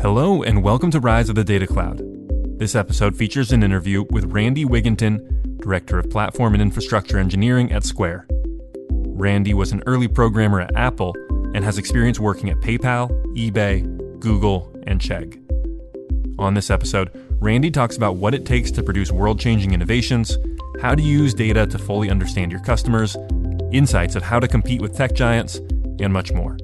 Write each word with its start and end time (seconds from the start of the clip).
Hello, 0.00 0.44
and 0.44 0.62
welcome 0.62 0.92
to 0.92 1.00
Rise 1.00 1.28
of 1.28 1.34
the 1.34 1.42
Data 1.42 1.66
Cloud. 1.66 2.00
This 2.56 2.76
episode 2.76 3.16
features 3.16 3.50
an 3.50 3.64
interview 3.64 4.04
with 4.10 4.26
Randy 4.26 4.64
Wigginton, 4.64 5.58
Director 5.60 5.98
of 5.98 6.08
Platform 6.08 6.54
and 6.54 6.62
Infrastructure 6.62 7.18
Engineering 7.18 7.72
at 7.72 7.82
Square. 7.82 8.28
Randy 8.90 9.54
was 9.54 9.72
an 9.72 9.82
early 9.86 10.06
programmer 10.06 10.60
at 10.60 10.76
Apple 10.76 11.16
and 11.52 11.64
has 11.64 11.78
experience 11.78 12.20
working 12.20 12.48
at 12.48 12.60
PayPal, 12.60 13.10
eBay, 13.36 13.82
Google, 14.20 14.72
and 14.86 15.00
Chegg. 15.00 15.42
On 16.38 16.54
this 16.54 16.70
episode, 16.70 17.10
Randy 17.40 17.72
talks 17.72 17.96
about 17.96 18.14
what 18.14 18.36
it 18.36 18.46
takes 18.46 18.70
to 18.70 18.84
produce 18.84 19.10
world 19.10 19.40
changing 19.40 19.74
innovations, 19.74 20.38
how 20.80 20.94
to 20.94 21.02
use 21.02 21.34
data 21.34 21.66
to 21.66 21.76
fully 21.76 22.08
understand 22.08 22.52
your 22.52 22.62
customers, 22.62 23.16
insights 23.72 24.14
of 24.14 24.22
how 24.22 24.38
to 24.38 24.46
compete 24.46 24.80
with 24.80 24.96
tech 24.96 25.14
giants, 25.14 25.56
and 25.98 26.12
much 26.12 26.30
more. 26.30 26.56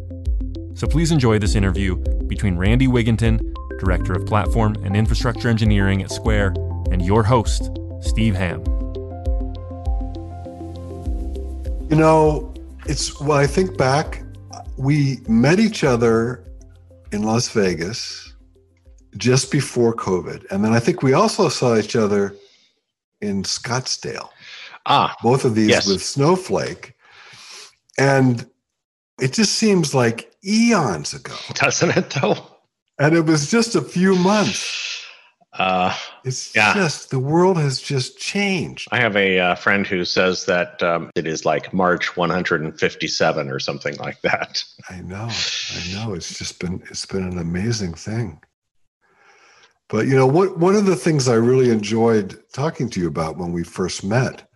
So 0.77 0.88
please 0.88 1.12
enjoy 1.12 1.38
this 1.38 1.55
interview 1.55 1.95
between 2.27 2.56
Randy 2.56 2.88
Wigginton, 2.88 3.55
Director 3.78 4.12
of 4.12 4.27
Platform 4.27 4.74
and 4.83 4.97
Infrastructure 4.97 5.48
Engineering 5.48 6.02
at 6.02 6.10
Square, 6.10 6.55
and 6.91 7.00
your 7.00 7.23
host, 7.23 7.70
Steve 8.00 8.34
Hamm. 8.34 8.60
You 11.88 11.97
know, 11.97 12.52
it's 12.87 13.20
when 13.20 13.38
I 13.38 13.47
think 13.47 13.78
back, 13.78 14.24
we 14.77 15.19
met 15.28 15.60
each 15.60 15.84
other 15.84 16.42
in 17.12 17.22
Las 17.22 17.48
Vegas 17.50 18.34
just 19.16 19.52
before 19.52 19.95
COVID. 19.95 20.50
And 20.50 20.64
then 20.64 20.72
I 20.72 20.80
think 20.80 21.05
we 21.05 21.12
also 21.12 21.48
saw 21.48 21.77
each 21.77 21.95
other 21.95 22.34
in 23.20 23.45
Scottsdale. 23.45 24.28
Ah, 24.86 25.14
both 25.22 25.45
of 25.45 25.55
these 25.55 25.69
yes. 25.69 25.86
with 25.86 26.02
Snowflake. 26.02 26.95
And 27.97 28.45
it 29.20 29.33
just 29.33 29.52
seems 29.52 29.95
like 29.95 30.34
eons 30.47 31.15
ago. 31.15 31.34
Doesn't 31.55 31.97
it 31.97 32.11
though? 32.11 32.37
And 32.98 33.15
it 33.15 33.27
was 33.27 33.50
just 33.50 33.75
a 33.75 33.83
few 33.83 34.14
months. 34.17 34.81
Uh, 35.56 35.95
It's 36.25 36.53
Yeah. 36.53 36.75
just 36.75 37.11
the 37.11 37.20
world 37.20 37.56
has 37.59 37.81
just 37.81 38.19
changed. 38.19 38.89
I 38.91 38.98
have 38.98 39.17
a 39.17 39.39
uh, 39.39 39.55
friend 39.55 39.86
who 39.86 40.05
says 40.05 40.47
that 40.47 40.83
um, 40.83 41.12
it 41.14 41.28
is 41.28 41.45
like 41.45 41.73
March 41.73 42.17
157 42.17 43.48
or 43.51 43.61
something 43.61 43.95
like 43.98 44.20
that. 44.23 44.64
I 44.91 45.01
know, 45.03 45.28
I 45.31 45.92
know. 45.95 46.12
It's 46.12 46.36
just 46.36 46.58
been 46.58 46.83
it's 46.91 47.06
been 47.06 47.23
an 47.23 47.39
amazing 47.39 47.95
thing. 47.95 48.41
But 49.89 50.08
you 50.08 50.17
know, 50.17 50.27
what 50.27 50.58
one 50.58 50.75
of 50.75 50.86
the 50.86 50.97
things 50.97 51.29
I 51.29 51.34
really 51.34 51.70
enjoyed 51.70 52.36
talking 52.53 52.91
to 52.91 52.98
you 53.01 53.06
about 53.06 53.36
when 53.36 53.53
we 53.53 53.62
first 53.62 54.03
met 54.03 54.48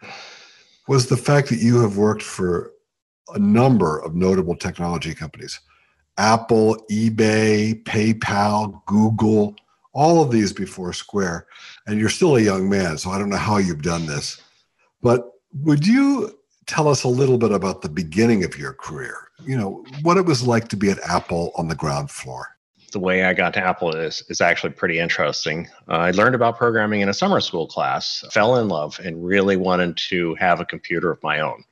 was 0.88 1.06
the 1.06 1.16
fact 1.16 1.48
that 1.50 1.60
you 1.60 1.80
have 1.80 1.96
worked 1.96 2.22
for 2.24 2.72
a 3.34 3.38
number 3.38 4.00
of 4.00 4.16
notable 4.16 4.56
technology 4.56 5.14
companies. 5.14 5.60
Apple, 6.18 6.84
eBay, 6.90 7.82
PayPal, 7.84 8.84
Google, 8.86 9.54
all 9.92 10.22
of 10.22 10.30
these 10.30 10.52
before 10.52 10.92
Square. 10.92 11.46
And 11.86 11.98
you're 11.98 12.08
still 12.10 12.36
a 12.36 12.40
young 12.40 12.68
man, 12.68 12.98
so 12.98 13.10
I 13.10 13.18
don't 13.18 13.30
know 13.30 13.36
how 13.36 13.58
you've 13.58 13.82
done 13.82 14.06
this. 14.06 14.40
But 15.00 15.32
would 15.62 15.86
you 15.86 16.38
tell 16.66 16.88
us 16.88 17.04
a 17.04 17.08
little 17.08 17.38
bit 17.38 17.52
about 17.52 17.82
the 17.82 17.88
beginning 17.88 18.44
of 18.44 18.58
your 18.58 18.74
career? 18.74 19.16
You 19.46 19.56
know, 19.56 19.84
what 20.02 20.16
it 20.16 20.26
was 20.26 20.46
like 20.46 20.68
to 20.68 20.76
be 20.76 20.90
at 20.90 20.98
Apple 21.08 21.52
on 21.56 21.68
the 21.68 21.74
ground 21.74 22.10
floor. 22.10 22.46
The 22.90 22.98
way 22.98 23.24
I 23.24 23.34
got 23.34 23.54
to 23.54 23.60
Apple 23.60 23.94
is, 23.94 24.22
is 24.28 24.40
actually 24.40 24.72
pretty 24.72 24.98
interesting. 24.98 25.68
Uh, 25.88 25.92
I 25.92 26.10
learned 26.12 26.34
about 26.34 26.56
programming 26.56 27.02
in 27.02 27.08
a 27.08 27.14
summer 27.14 27.38
school 27.40 27.66
class, 27.66 28.24
fell 28.32 28.56
in 28.56 28.68
love, 28.68 28.98
and 29.04 29.24
really 29.24 29.56
wanted 29.56 29.96
to 30.08 30.34
have 30.36 30.60
a 30.60 30.64
computer 30.64 31.10
of 31.10 31.22
my 31.22 31.40
own. 31.40 31.64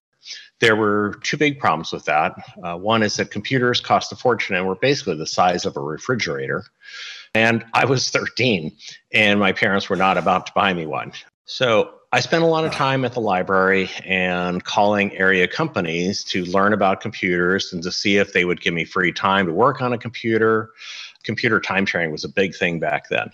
There 0.60 0.76
were 0.76 1.18
two 1.22 1.36
big 1.36 1.58
problems 1.58 1.92
with 1.92 2.06
that. 2.06 2.34
Uh, 2.62 2.76
one 2.76 3.02
is 3.02 3.16
that 3.16 3.30
computers 3.30 3.80
cost 3.80 4.12
a 4.12 4.16
fortune 4.16 4.56
and 4.56 4.66
were 4.66 4.74
basically 4.74 5.16
the 5.16 5.26
size 5.26 5.66
of 5.66 5.76
a 5.76 5.80
refrigerator. 5.80 6.64
And 7.34 7.64
I 7.74 7.84
was 7.84 8.10
13, 8.16 8.74
and 9.12 9.38
my 9.38 9.52
parents 9.52 9.88
were 9.88 9.96
not 9.96 10.16
about 10.16 10.46
to 10.46 10.52
buy 10.54 10.72
me 10.72 10.86
one. 10.86 11.12
So 11.44 11.92
I 12.12 12.20
spent 12.20 12.44
a 12.44 12.46
lot 12.46 12.64
of 12.64 12.72
time 12.72 13.04
at 13.04 13.12
the 13.12 13.20
library 13.20 13.90
and 14.04 14.64
calling 14.64 15.14
area 15.16 15.46
companies 15.46 16.24
to 16.24 16.44
learn 16.44 16.72
about 16.72 17.00
computers 17.00 17.72
and 17.72 17.82
to 17.82 17.92
see 17.92 18.16
if 18.16 18.32
they 18.32 18.44
would 18.44 18.60
give 18.60 18.74
me 18.74 18.84
free 18.84 19.12
time 19.12 19.46
to 19.46 19.52
work 19.52 19.82
on 19.82 19.92
a 19.92 19.98
computer. 19.98 20.70
Computer 21.24 21.60
time 21.60 21.84
sharing 21.84 22.10
was 22.10 22.24
a 22.24 22.28
big 22.28 22.54
thing 22.54 22.80
back 22.80 23.08
then. 23.10 23.30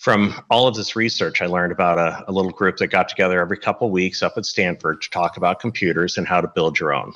From 0.00 0.34
all 0.48 0.66
of 0.66 0.74
this 0.74 0.96
research, 0.96 1.42
I 1.42 1.46
learned 1.46 1.72
about 1.72 1.98
a, 1.98 2.24
a 2.26 2.32
little 2.32 2.52
group 2.52 2.78
that 2.78 2.86
got 2.86 3.10
together 3.10 3.38
every 3.38 3.58
couple 3.58 3.90
weeks 3.90 4.22
up 4.22 4.32
at 4.38 4.46
Stanford 4.46 5.02
to 5.02 5.10
talk 5.10 5.36
about 5.36 5.60
computers 5.60 6.16
and 6.16 6.26
how 6.26 6.40
to 6.40 6.48
build 6.48 6.80
your 6.80 6.94
own. 6.94 7.12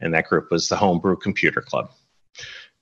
And 0.00 0.14
that 0.14 0.28
group 0.28 0.48
was 0.48 0.68
the 0.68 0.76
Homebrew 0.76 1.16
Computer 1.16 1.60
Club. 1.60 1.90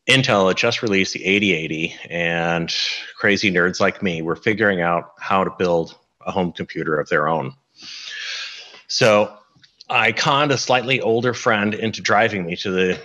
Intel 0.06 0.48
had 0.48 0.58
just 0.58 0.82
released 0.82 1.14
the 1.14 1.24
8080, 1.24 1.94
and 2.10 2.70
crazy 3.16 3.50
nerds 3.50 3.80
like 3.80 4.02
me 4.02 4.20
were 4.20 4.36
figuring 4.36 4.82
out 4.82 5.12
how 5.18 5.42
to 5.42 5.50
build 5.58 5.96
a 6.26 6.30
home 6.30 6.52
computer 6.52 7.00
of 7.00 7.08
their 7.08 7.26
own. 7.26 7.54
So 8.88 9.34
I 9.88 10.12
conned 10.12 10.52
a 10.52 10.58
slightly 10.58 11.00
older 11.00 11.32
friend 11.32 11.72
into 11.72 12.02
driving 12.02 12.44
me 12.44 12.56
to 12.56 12.70
the 12.70 13.00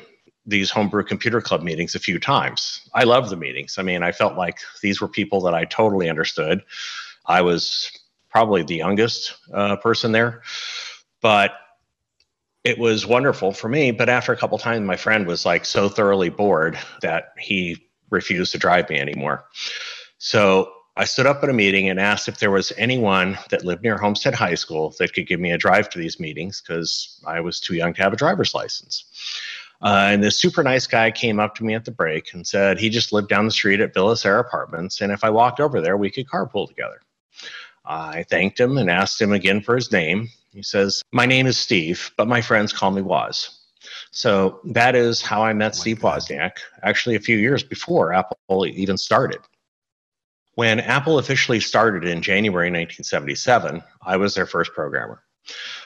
these 0.45 0.69
homebrew 0.69 1.03
computer 1.03 1.41
club 1.41 1.63
meetings 1.63 1.95
a 1.95 2.00
few 2.00 2.19
times. 2.19 2.88
I 2.94 3.03
loved 3.03 3.29
the 3.29 3.38
meetings. 3.38 3.78
I 3.78 3.81
mean, 3.81 4.03
I 4.03 4.11
felt 4.11 4.35
like 4.38 4.59
these 4.81 5.01
were 5.01 5.07
people 5.07 5.41
that 5.41 5.53
I 5.53 5.66
totally 5.66 6.09
understood. 6.09 6.63
I 7.25 7.41
was 7.41 7.91
probably 8.29 8.63
the 8.63 8.75
youngest 8.75 9.35
uh, 9.53 9.75
person 9.78 10.11
there, 10.11 10.44
but 11.22 11.53
it 12.63 12.78
was 12.78 13.06
wonderful 13.06 13.53
for 13.53 13.69
me. 13.69 13.91
But 13.91 14.09
after 14.09 14.33
a 14.33 14.38
couple 14.38 14.57
times, 14.57 14.85
my 14.85 14.95
friend 14.97 15.25
was 15.25 15.45
like 15.45 15.66
so 15.66 15.89
thoroughly 15.89 16.29
bored 16.29 16.77
that 17.01 17.33
he 17.39 17.88
refused 18.09 18.51
to 18.51 18.57
drive 18.57 18.89
me 18.89 19.00
anymore. 19.00 19.45
So 20.17 20.72
I 20.97 21.06
stood 21.06 21.25
up 21.25 21.44
at 21.44 21.50
a 21.50 21.53
meeting 21.53 21.89
and 21.89 22.00
asked 22.00 22.27
if 22.27 22.39
there 22.39 22.51
was 22.51 22.72
anyone 22.77 23.38
that 23.50 23.66
lived 23.66 23.83
near 23.83 23.97
Homestead 23.97 24.33
High 24.33 24.56
School 24.56 24.95
that 24.97 25.13
could 25.13 25.27
give 25.27 25.39
me 25.39 25.51
a 25.51 25.57
drive 25.57 25.89
to 25.89 26.00
these 26.00 26.19
meetings 26.19 26.62
because 26.62 27.22
I 27.25 27.41
was 27.41 27.59
too 27.59 27.75
young 27.75 27.94
to 27.95 28.01
have 28.01 28.13
a 28.13 28.17
driver's 28.17 28.53
license. 28.53 29.03
Uh, 29.81 30.08
and 30.12 30.24
this 30.24 30.40
super 30.40 30.63
nice 30.63 30.88
guy 30.88 31.12
came 31.12 31.40
up 31.40 31.56
to 31.56 31.63
me 31.63 31.75
at 31.75 31.86
the 31.86 31.91
break 31.91 32.34
and 32.34 32.47
said 32.47 32.80
he 32.80 32.90
just 32.90 33.12
lived 33.12 33.30
down 33.30 33.46
the 33.46 33.52
street 33.52 33.80
at 33.80 33.94
Villa 33.94 34.16
Air 34.24 34.40
Apartments, 34.40 35.02
and 35.02 35.12
if 35.12 35.24
I 35.24 35.30
walked 35.30 35.59
over 35.59 35.81
there, 35.81 35.97
we 35.97 36.09
could 36.09 36.28
carpool 36.28 36.68
together. 36.68 37.02
I 37.86 38.24
thanked 38.24 38.59
him 38.59 38.78
and 38.78 38.90
asked 38.90 39.22
him 39.22 39.31
again 39.31 39.62
for 39.62 39.75
his 39.75 39.91
name. 39.91 40.30
He 40.52 40.63
says, 40.63 41.03
My 41.12 41.25
name 41.25 41.46
is 41.46 41.58
Steve, 41.58 42.12
but 42.18 42.28
my 42.28 42.41
friends 42.41 42.74
call 42.74 42.91
me 42.91 43.02
Woz. 43.02 43.66
So 44.12 44.62
that 44.63 44.96
is 44.96 45.22
how 45.22 45.44
I 45.44 45.53
met 45.53 45.74
Oh 45.74 45.80
Steve 45.80 46.02
God. 46.02 46.22
Wozniak, 46.22 46.57
actually 46.81 47.16
a 47.16 47.19
few 47.19 47.38
years 47.38 47.63
before 47.63 48.13
Apple 48.13 48.66
even 48.66 48.97
started. 48.97 49.42
When 50.56 50.80
Apple 50.80 51.19
officially 51.19 51.59
started 51.59 52.06
in 52.06 52.22
January 52.22 52.68
1977, 52.68 53.84
I 54.02 54.18
was 54.18 54.34
their 54.34 54.46
first 54.46 54.72
programmer. 54.74 55.22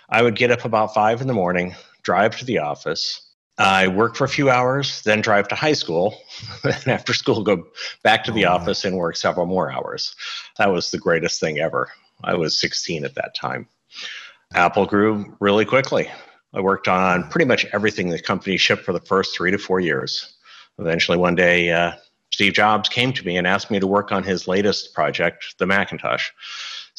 I 0.10 0.22
would 0.22 0.36
get 0.36 0.52
up 0.52 0.64
about 0.64 0.94
five 0.94 1.22
in 1.22 1.28
the 1.28 1.34
morning, 1.34 1.76
drive 2.04 2.38
to 2.38 2.46
the 2.46 2.60
office. 2.60 3.29
I 3.60 3.90
work 3.90 4.16
for 4.16 4.24
a 4.24 4.30
few 4.30 4.50
hours, 4.50 5.02
then 5.02 5.20
drive 5.20 5.50
to 5.50 5.56
high 5.56 5.74
school, 5.74 6.18
and 6.64 6.88
after 6.88 7.14
school 7.14 7.44
go 7.44 7.68
back 8.04 8.24
to 8.24 8.32
the 8.32 8.46
Oh, 8.46 8.54
office 8.54 8.86
and 8.86 8.96
work 8.96 9.18
several 9.18 9.46
more 9.46 9.70
hours. 9.70 10.16
That 10.58 10.72
was 10.72 10.92
the 10.92 10.98
greatest 10.98 11.42
thing 11.42 11.60
ever. 11.60 11.90
I 12.24 12.36
was 12.36 12.60
16 12.60 13.04
at 13.04 13.16
that 13.16 13.36
time. 13.36 13.68
Apple 14.54 14.86
grew 14.86 15.36
really 15.42 15.66
quickly. 15.66 16.10
I 16.54 16.62
worked 16.62 16.88
on 16.88 17.30
pretty 17.30 17.46
much 17.46 17.66
everything 17.74 18.10
the 18.10 18.22
company 18.22 18.58
shipped 18.58 18.84
for 18.84 18.94
the 18.94 19.02
first 19.02 19.36
three 19.36 19.52
to 19.52 19.58
four 19.58 19.80
years. 19.80 20.38
Eventually, 20.80 21.18
one 21.18 21.36
day, 21.36 21.72
uh, 21.72 21.92
Steve 22.32 22.54
Jobs 22.54 22.88
came 22.88 23.12
to 23.14 23.26
me 23.26 23.38
and 23.38 23.46
asked 23.46 23.70
me 23.70 23.80
to 23.80 23.88
work 23.88 24.12
on 24.12 24.24
his 24.24 24.48
latest 24.48 24.94
project, 24.94 25.58
the 25.58 25.66
Macintosh. 25.66 26.30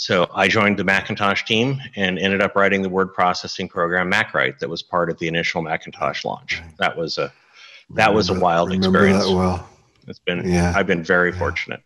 So 0.01 0.31
I 0.35 0.49
joined 0.49 0.79
the 0.79 0.85
Macintosh 0.85 1.45
team 1.45 1.79
and 1.95 2.19
ended 2.19 2.41
up 2.41 2.57
writing 2.57 2.81
the 2.81 2.89
word 2.89 3.13
processing 3.13 3.69
program 3.69 4.11
MacWrite 4.11 4.59
that 4.61 4.69
was 4.71 4.81
part 4.81 5.11
of 5.11 5.19
the 5.19 5.29
initial 5.29 5.61
Macintosh 5.61 6.25
launch. 6.25 6.63
That 6.79 6.97
was 6.97 7.19
a 7.19 7.31
that 7.91 8.15
was 8.15 8.31
a 8.31 8.33
Remember- 8.33 8.45
wild 8.45 8.71
remember 8.71 8.99
experience. 9.01 9.27
That 9.27 9.35
well. 9.37 9.69
It's 10.09 10.19
been 10.19 10.49
Yeah. 10.49 10.73
I've 10.75 10.87
been 10.87 11.05
very 11.05 11.33
Yeah. 11.33 11.39
fortunate. 11.39 11.83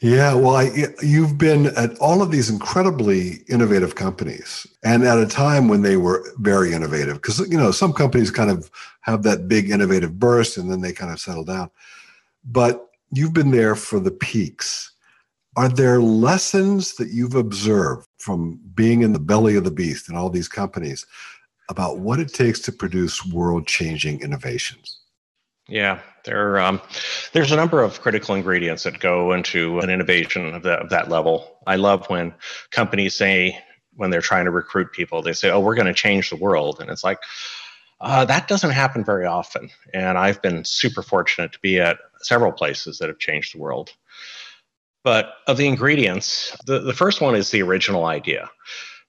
Yeah, 0.00 0.32
well, 0.32 0.56
I, 0.56 0.70
you've 1.02 1.36
been 1.36 1.66
at 1.76 1.98
all 1.98 2.22
of 2.22 2.30
these 2.30 2.48
incredibly 2.48 3.42
innovative 3.48 3.94
companies, 3.96 4.66
and 4.82 5.02
at 5.04 5.18
a 5.18 5.26
time 5.26 5.68
when 5.68 5.82
they 5.82 5.96
were 5.98 6.24
very 6.38 6.72
innovative. 6.72 7.16
Because 7.16 7.40
you 7.50 7.58
know, 7.58 7.70
some 7.70 7.92
companies 7.92 8.30
kind 8.30 8.48
of 8.50 8.70
have 9.02 9.24
that 9.24 9.46
big 9.46 9.70
innovative 9.70 10.18
burst, 10.18 10.56
and 10.56 10.70
then 10.70 10.80
they 10.80 10.92
kind 10.92 11.12
of 11.12 11.20
settle 11.20 11.44
down. 11.44 11.68
But 12.46 12.88
you've 13.12 13.34
been 13.34 13.50
there 13.50 13.74
for 13.74 14.00
the 14.00 14.12
peaks. 14.12 14.92
Are 15.58 15.68
there 15.68 16.00
lessons 16.00 16.94
that 16.94 17.08
you've 17.10 17.34
observed 17.34 18.06
from 18.18 18.60
being 18.76 19.02
in 19.02 19.12
the 19.12 19.18
belly 19.18 19.56
of 19.56 19.64
the 19.64 19.72
beast 19.72 20.08
in 20.08 20.14
all 20.14 20.30
these 20.30 20.46
companies 20.46 21.04
about 21.68 21.98
what 21.98 22.20
it 22.20 22.32
takes 22.32 22.60
to 22.60 22.70
produce 22.70 23.26
world-changing 23.26 24.20
innovations? 24.20 25.00
Yeah, 25.66 25.98
there 26.24 26.60
um, 26.60 26.80
there's 27.32 27.50
a 27.50 27.56
number 27.56 27.82
of 27.82 28.00
critical 28.00 28.36
ingredients 28.36 28.84
that 28.84 29.00
go 29.00 29.32
into 29.32 29.80
an 29.80 29.90
innovation 29.90 30.54
of 30.54 30.62
that, 30.62 30.78
of 30.78 30.90
that 30.90 31.08
level. 31.08 31.58
I 31.66 31.74
love 31.74 32.06
when 32.06 32.34
companies 32.70 33.16
say 33.16 33.58
when 33.96 34.10
they're 34.10 34.20
trying 34.20 34.44
to 34.44 34.52
recruit 34.52 34.92
people, 34.92 35.22
they 35.22 35.32
say, 35.32 35.50
"Oh, 35.50 35.58
we're 35.58 35.74
going 35.74 35.86
to 35.86 35.92
change 35.92 36.30
the 36.30 36.36
world," 36.36 36.78
and 36.80 36.88
it's 36.88 37.02
like, 37.02 37.18
Uh, 38.00 38.24
that 38.24 38.46
doesn't 38.46 38.70
happen 38.70 39.04
very 39.04 39.26
often. 39.26 39.70
And 39.92 40.16
I've 40.18 40.40
been 40.40 40.64
super 40.64 41.02
fortunate 41.02 41.50
to 41.54 41.58
be 41.58 41.80
at 41.80 41.98
several 42.22 42.52
places 42.52 42.98
that 42.98 43.08
have 43.08 43.18
changed 43.18 43.52
the 43.52 43.58
world. 43.58 43.90
But 45.08 45.36
of 45.46 45.56
the 45.56 45.66
ingredients, 45.66 46.54
the, 46.66 46.80
the 46.80 46.92
first 46.92 47.22
one 47.22 47.34
is 47.34 47.50
the 47.50 47.62
original 47.62 48.04
idea, 48.04 48.50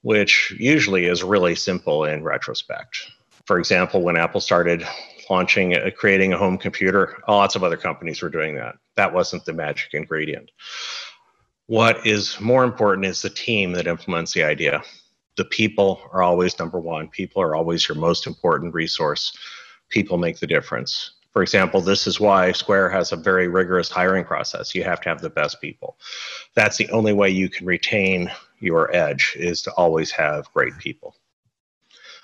which 0.01 0.55
usually 0.57 1.07
is 1.07 1.25
really 1.25 1.55
simple 1.55 2.05
in 2.05 2.23
retrospect. 2.23 3.11
For 3.45 3.59
example, 3.59 4.01
when 4.01 4.15
Apple 4.15 4.39
started 4.39 4.87
launching, 5.29 5.75
uh, 5.75 5.89
creating 5.93 6.31
a 6.31 6.37
home 6.37 6.57
computer, 6.57 7.17
lots 7.27 7.57
of 7.57 7.65
other 7.65 7.75
companies 7.75 8.21
were 8.21 8.29
doing 8.29 8.55
that. 8.55 8.77
That 8.95 9.13
wasn't 9.13 9.43
the 9.43 9.51
magic 9.51 9.93
ingredient. 9.93 10.51
What 11.65 12.07
is 12.07 12.39
more 12.39 12.63
important 12.63 13.05
is 13.05 13.21
the 13.21 13.29
team 13.29 13.73
that 13.73 13.85
implements 13.85 14.31
the 14.31 14.43
idea. 14.43 14.81
The 15.35 15.43
people 15.43 15.99
are 16.13 16.23
always 16.23 16.57
number 16.57 16.79
one. 16.79 17.09
People 17.09 17.41
are 17.41 17.57
always 17.57 17.89
your 17.89 17.97
most 17.97 18.25
important 18.25 18.73
resource. 18.73 19.37
People 19.89 20.17
make 20.17 20.39
the 20.39 20.47
difference. 20.47 21.11
For 21.31 21.41
example, 21.41 21.81
this 21.81 22.07
is 22.07 22.19
why 22.19 22.51
Square 22.51 22.89
has 22.89 23.11
a 23.11 23.15
very 23.15 23.47
rigorous 23.47 23.89
hiring 23.89 24.25
process. 24.25 24.73
You 24.73 24.83
have 24.83 24.99
to 25.01 25.09
have 25.09 25.21
the 25.21 25.29
best 25.29 25.61
people. 25.61 25.97
That's 26.55 26.77
the 26.77 26.89
only 26.89 27.13
way 27.13 27.29
you 27.29 27.49
can 27.49 27.65
retain 27.67 28.31
your 28.59 28.93
edge 28.95 29.35
is 29.37 29.61
to 29.63 29.71
always 29.73 30.11
have 30.11 30.51
great 30.53 30.77
people. 30.79 31.15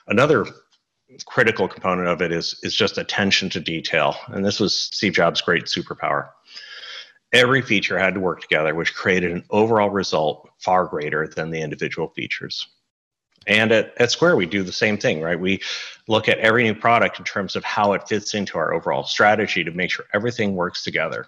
Another 0.08 0.46
critical 1.26 1.68
component 1.68 2.08
of 2.08 2.22
it 2.22 2.32
is 2.32 2.60
is 2.64 2.76
just 2.76 2.98
attention 2.98 3.50
to 3.52 3.60
detail, 3.60 4.16
and 4.28 4.46
this 4.46 4.60
was 4.60 4.76
Steve 4.76 5.14
Jobs' 5.14 5.42
great 5.42 5.66
superpower 5.66 6.30
every 7.36 7.62
feature 7.62 8.00
had 8.00 8.14
to 8.14 8.20
work 8.20 8.42
together, 8.42 8.74
which 8.74 8.96
created 8.96 9.32
an 9.32 9.44
overall 9.50 9.90
result 9.90 10.50
far 10.60 10.86
greater 10.86 11.28
than 11.28 11.50
the 11.50 11.62
individual 11.62 12.08
features. 12.10 12.68
And 13.48 13.72
at, 13.72 13.94
at 13.98 14.12
Square, 14.12 14.36
we 14.38 14.46
do 14.46 14.64
the 14.64 14.72
same 14.72 14.98
thing, 14.98 15.22
right? 15.22 15.40
We 15.40 15.62
look 16.08 16.28
at 16.28 16.40
every 16.40 16.64
new 16.64 16.76
product 16.76 17.20
in 17.20 17.26
terms 17.26 17.56
of 17.56 17.64
how 17.64 17.94
it 17.94 18.08
fits 18.08 18.34
into 18.34 18.58
our 18.58 18.74
overall 18.74 19.04
strategy 19.04 19.64
to 19.64 19.72
make 19.72 19.92
sure 19.92 20.06
everything 20.14 20.56
works 20.56 20.84
together. 20.84 21.28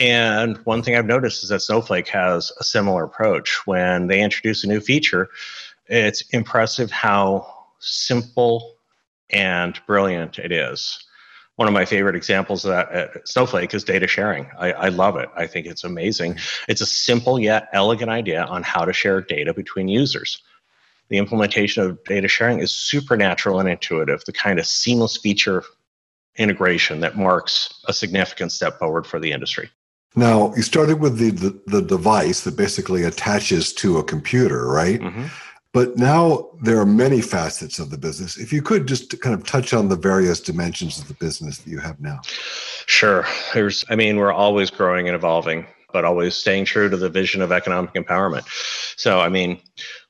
And 0.00 0.58
one 0.64 0.82
thing 0.82 0.96
I've 0.96 1.06
noticed 1.06 1.42
is 1.42 1.50
that 1.50 1.60
Snowflake 1.60 2.08
has 2.08 2.52
a 2.58 2.64
similar 2.64 3.04
approach. 3.04 3.66
When 3.66 4.06
they 4.06 4.22
introduce 4.22 4.64
a 4.64 4.68
new 4.68 4.80
feature, 4.80 5.28
it's 5.86 6.22
impressive 6.30 6.90
how 6.90 7.66
simple 7.78 8.76
and 9.30 9.78
brilliant 9.86 10.38
it 10.38 10.52
is 10.52 11.04
one 11.56 11.68
of 11.68 11.74
my 11.74 11.84
favorite 11.84 12.16
examples 12.16 12.64
of 12.64 12.70
that 12.70 12.90
at 12.90 13.28
Snowflake 13.28 13.74
is 13.74 13.84
data 13.84 14.06
sharing. 14.06 14.48
I, 14.58 14.72
I, 14.72 14.88
love 14.88 15.16
it. 15.16 15.28
I 15.36 15.46
think 15.46 15.66
it's 15.66 15.84
amazing. 15.84 16.38
It's 16.68 16.80
a 16.80 16.86
simple 16.86 17.38
yet 17.38 17.68
elegant 17.72 18.10
idea 18.10 18.44
on 18.44 18.62
how 18.62 18.84
to 18.84 18.92
share 18.92 19.20
data 19.20 19.52
between 19.52 19.88
users. 19.88 20.42
The 21.08 21.18
implementation 21.18 21.82
of 21.82 22.02
data 22.04 22.28
sharing 22.28 22.60
is 22.60 22.72
supernatural 22.72 23.60
and 23.60 23.68
intuitive, 23.68 24.24
the 24.24 24.32
kind 24.32 24.58
of 24.58 24.66
seamless 24.66 25.16
feature 25.16 25.62
integration 26.36 27.00
that 27.00 27.16
marks 27.16 27.82
a 27.86 27.92
significant 27.92 28.52
step 28.52 28.78
forward 28.78 29.06
for 29.06 29.20
the 29.20 29.32
industry. 29.32 29.70
Now, 30.14 30.54
you 30.54 30.62
started 30.62 31.00
with 31.00 31.18
the, 31.18 31.30
the, 31.30 31.62
the 31.66 31.82
device 31.82 32.42
that 32.42 32.56
basically 32.56 33.04
attaches 33.04 33.72
to 33.74 33.98
a 33.98 34.04
computer, 34.04 34.66
right? 34.66 35.00
Mm-hmm. 35.00 35.26
But 35.72 35.96
now 35.96 36.50
there 36.60 36.78
are 36.78 36.86
many 36.86 37.22
facets 37.22 37.78
of 37.78 37.90
the 37.90 37.96
business. 37.96 38.36
If 38.36 38.52
you 38.52 38.60
could 38.60 38.86
just 38.86 39.18
kind 39.22 39.34
of 39.34 39.46
touch 39.46 39.72
on 39.72 39.88
the 39.88 39.96
various 39.96 40.38
dimensions 40.38 40.98
of 40.98 41.08
the 41.08 41.14
business 41.14 41.58
that 41.58 41.70
you 41.70 41.78
have 41.78 41.98
now. 41.98 42.20
Sure. 42.86 43.24
There's, 43.54 43.84
I 43.88 43.96
mean, 43.96 44.18
we're 44.18 44.32
always 44.32 44.70
growing 44.70 45.08
and 45.08 45.14
evolving, 45.14 45.66
but 45.92 46.04
always 46.04 46.34
staying 46.34 46.64
true 46.64 46.88
to 46.88 46.96
the 46.96 47.08
vision 47.08 47.42
of 47.42 47.52
economic 47.52 47.94
empowerment. 47.94 48.46
So, 48.96 49.20
I 49.20 49.28
mean, 49.28 49.60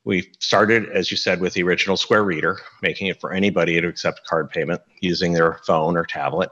we 0.04 0.30
started, 0.38 0.88
as 0.88 1.10
you 1.10 1.16
said, 1.16 1.40
with 1.40 1.54
the 1.54 1.62
original 1.62 1.96
Square 1.96 2.24
Reader, 2.24 2.58
making 2.82 3.06
it 3.06 3.20
for 3.20 3.32
anybody 3.32 3.80
to 3.80 3.88
accept 3.88 4.26
card 4.26 4.50
payment 4.50 4.80
using 5.00 5.32
their 5.32 5.54
phone 5.66 5.96
or 5.96 6.04
tablet. 6.04 6.50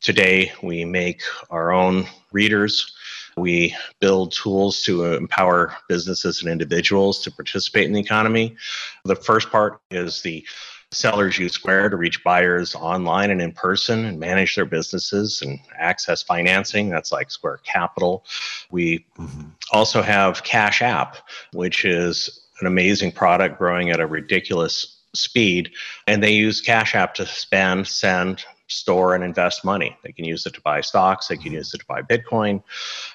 Today, 0.00 0.52
we 0.62 0.84
make 0.84 1.22
our 1.50 1.72
own 1.72 2.06
readers 2.32 2.92
we 3.36 3.74
build 4.00 4.32
tools 4.32 4.82
to 4.82 5.14
empower 5.14 5.74
businesses 5.88 6.42
and 6.42 6.50
individuals 6.50 7.22
to 7.22 7.30
participate 7.30 7.86
in 7.86 7.92
the 7.92 8.00
economy. 8.00 8.56
The 9.04 9.16
first 9.16 9.50
part 9.50 9.80
is 9.90 10.22
the 10.22 10.46
sellers 10.92 11.38
use 11.38 11.52
Square 11.52 11.90
to 11.90 11.96
reach 11.96 12.22
buyers 12.22 12.74
online 12.74 13.30
and 13.30 13.40
in 13.40 13.52
person 13.52 14.04
and 14.04 14.20
manage 14.20 14.54
their 14.54 14.64
businesses 14.64 15.42
and 15.42 15.58
access 15.78 16.22
financing. 16.22 16.88
That's 16.88 17.12
like 17.12 17.30
Square 17.30 17.60
Capital. 17.64 18.24
We 18.70 19.04
mm-hmm. 19.18 19.48
also 19.72 20.02
have 20.02 20.44
Cash 20.44 20.82
App, 20.82 21.16
which 21.52 21.84
is 21.84 22.46
an 22.60 22.66
amazing 22.66 23.12
product 23.12 23.58
growing 23.58 23.90
at 23.90 24.00
a 24.00 24.06
ridiculous 24.06 25.00
speed. 25.14 25.70
And 26.06 26.22
they 26.22 26.32
use 26.32 26.60
Cash 26.60 26.94
App 26.94 27.14
to 27.14 27.26
spend, 27.26 27.88
send, 27.88 28.44
store 28.68 29.14
and 29.14 29.22
invest 29.22 29.64
money. 29.64 29.96
They 30.02 30.12
can 30.12 30.24
use 30.24 30.46
it 30.46 30.54
to 30.54 30.60
buy 30.62 30.80
stocks, 30.80 31.28
they 31.28 31.36
can 31.36 31.52
use 31.52 31.74
it 31.74 31.78
to 31.78 31.86
buy 31.86 32.02
Bitcoin, 32.02 32.62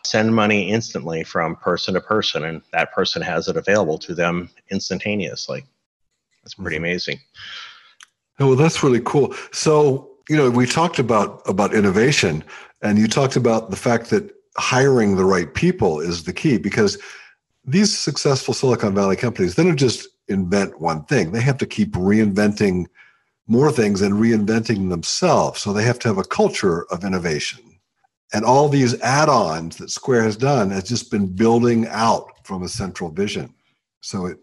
send 0.03 0.33
money 0.35 0.69
instantly 0.69 1.23
from 1.23 1.56
person 1.56 1.95
to 1.95 2.01
person, 2.01 2.45
and 2.45 2.62
that 2.73 2.94
person 2.94 3.21
has 3.23 3.47
it 3.47 3.57
available 3.57 3.97
to 4.00 4.13
them 4.13 4.50
instantaneously. 4.69 5.65
That's 6.44 6.53
pretty 6.53 6.77
mm-hmm. 6.77 6.85
amazing. 6.85 7.19
Oh, 8.39 8.47
well, 8.47 8.55
that's 8.55 8.83
really 8.83 9.01
cool. 9.03 9.33
So, 9.51 10.09
you 10.29 10.35
know, 10.35 10.49
we 10.49 10.65
talked 10.65 10.99
about 10.99 11.41
about 11.47 11.73
innovation, 11.73 12.43
and 12.81 12.97
you 12.97 13.07
talked 13.07 13.35
about 13.35 13.69
the 13.71 13.75
fact 13.75 14.09
that 14.11 14.31
hiring 14.57 15.15
the 15.15 15.25
right 15.25 15.53
people 15.53 15.99
is 15.99 16.23
the 16.23 16.33
key 16.33 16.57
because 16.57 16.97
these 17.65 17.95
successful 17.97 18.53
Silicon 18.53 18.95
Valley 18.95 19.15
companies 19.15 19.55
they 19.55 19.63
don't 19.63 19.77
just 19.77 20.07
invent 20.27 20.79
one 20.79 21.03
thing; 21.05 21.31
they 21.31 21.41
have 21.41 21.57
to 21.59 21.65
keep 21.65 21.91
reinventing 21.93 22.85
more 23.47 23.71
things 23.71 24.01
and 24.01 24.15
reinventing 24.15 24.89
themselves. 24.89 25.61
So 25.61 25.73
they 25.73 25.83
have 25.83 25.99
to 25.99 26.07
have 26.09 26.17
a 26.17 26.23
culture 26.23 26.83
of 26.91 27.03
innovation. 27.03 27.63
And 28.33 28.43
all 28.43 28.67
these 28.67 28.99
add 29.01 29.29
ons 29.29 29.77
that 29.77 29.89
Square 29.89 30.23
has 30.23 30.35
done 30.35 30.69
has 30.71 30.83
just 30.83 31.09
been 31.09 31.27
building 31.27 31.87
out 31.87 32.45
from 32.45 32.61
a 32.61 32.69
central 32.69 33.09
vision. 33.09 33.53
So 34.01 34.25
it 34.27 34.37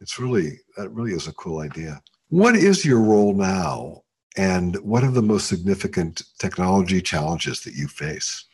it's 0.00 0.18
really 0.18 0.60
that 0.76 0.90
really 0.90 1.12
is 1.12 1.28
a 1.28 1.32
cool 1.34 1.60
idea. 1.60 2.02
What 2.28 2.56
is 2.56 2.84
your 2.84 3.00
role 3.00 3.34
now 3.34 4.02
and 4.36 4.76
what 4.76 5.04
are 5.04 5.10
the 5.10 5.22
most 5.22 5.46
significant 5.46 6.22
technology 6.38 7.00
challenges 7.00 7.60
that 7.60 7.74
you 7.74 7.86
face? 7.86 8.44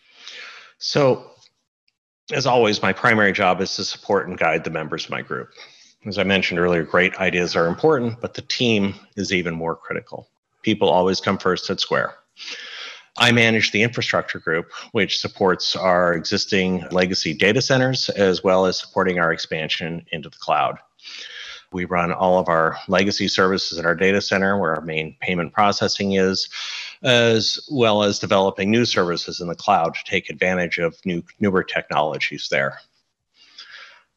So 0.78 1.30
as 2.32 2.46
always, 2.46 2.82
my 2.82 2.92
primary 2.92 3.32
job 3.32 3.60
is 3.60 3.74
to 3.76 3.84
support 3.84 4.28
and 4.28 4.38
guide 4.38 4.64
the 4.64 4.70
members 4.70 5.04
of 5.04 5.10
my 5.10 5.22
group. 5.22 5.50
As 6.04 6.18
I 6.18 6.24
mentioned 6.24 6.60
earlier, 6.60 6.82
great 6.82 7.14
ideas 7.16 7.56
are 7.56 7.66
important, 7.66 8.20
but 8.20 8.34
the 8.34 8.42
team 8.42 8.94
is 9.16 9.32
even 9.32 9.54
more 9.54 9.76
critical. 9.76 10.28
People 10.62 10.88
always 10.88 11.20
come 11.20 11.38
first 11.38 11.70
at 11.70 11.80
Square. 11.80 12.14
I 13.16 13.32
manage 13.32 13.72
the 13.72 13.82
infrastructure 13.82 14.38
group, 14.38 14.70
which 14.92 15.18
supports 15.18 15.76
our 15.76 16.14
existing 16.14 16.84
legacy 16.90 17.34
data 17.34 17.62
centers 17.62 18.08
as 18.10 18.42
well 18.42 18.66
as 18.66 18.78
supporting 18.78 19.18
our 19.18 19.32
expansion 19.32 20.04
into 20.12 20.28
the 20.28 20.38
cloud. 20.38 20.78
We 21.72 21.84
run 21.86 22.12
all 22.12 22.38
of 22.38 22.48
our 22.48 22.76
legacy 22.88 23.28
services 23.28 23.78
in 23.78 23.86
our 23.86 23.94
data 23.94 24.20
center 24.20 24.58
where 24.58 24.74
our 24.74 24.82
main 24.82 25.16
payment 25.20 25.52
processing 25.52 26.12
is, 26.12 26.48
as 27.02 27.58
well 27.70 28.02
as 28.02 28.18
developing 28.18 28.70
new 28.70 28.84
services 28.84 29.40
in 29.40 29.48
the 29.48 29.54
cloud 29.54 29.94
to 29.94 30.04
take 30.04 30.30
advantage 30.30 30.78
of 30.78 30.96
new, 31.04 31.22
newer 31.40 31.62
technologies 31.62 32.48
there. 32.50 32.78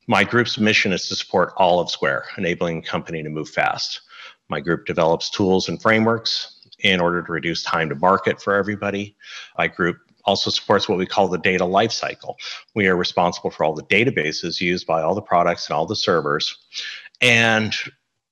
My 0.08 0.24
group's 0.24 0.60
mission 0.60 0.94
is 0.94 1.08
to 1.08 1.16
support 1.16 1.54
all 1.58 1.80
of 1.80 1.90
Square, 1.90 2.26
enabling 2.38 2.82
the 2.82 2.88
company 2.88 3.24
to 3.24 3.30
move 3.30 3.50
fast. 3.50 4.02
My 4.50 4.60
group 4.60 4.86
develops 4.86 5.30
tools 5.30 5.68
and 5.68 5.82
frameworks 5.82 6.60
in 6.80 7.00
order 7.00 7.24
to 7.24 7.32
reduce 7.32 7.64
time 7.64 7.90
to 7.90 7.96
market 7.96 8.40
for 8.40 8.54
everybody. 8.54 9.16
My 9.58 9.68
group 9.68 9.98
also 10.26 10.50
supports 10.50 10.90
what 10.90 10.98
we 10.98 11.06
call 11.06 11.28
the 11.28 11.38
data 11.38 11.64
lifecycle. 11.64 12.36
We 12.74 12.88
are 12.88 12.96
responsible 12.96 13.52
for 13.52 13.64
all 13.64 13.74
the 13.74 13.84
databases 13.84 14.60
used 14.60 14.86
by 14.86 15.02
all 15.02 15.16
the 15.16 15.22
products 15.22 15.70
and 15.70 15.76
all 15.76 15.86
the 15.86 15.96
servers. 15.96 16.58
And 17.22 17.74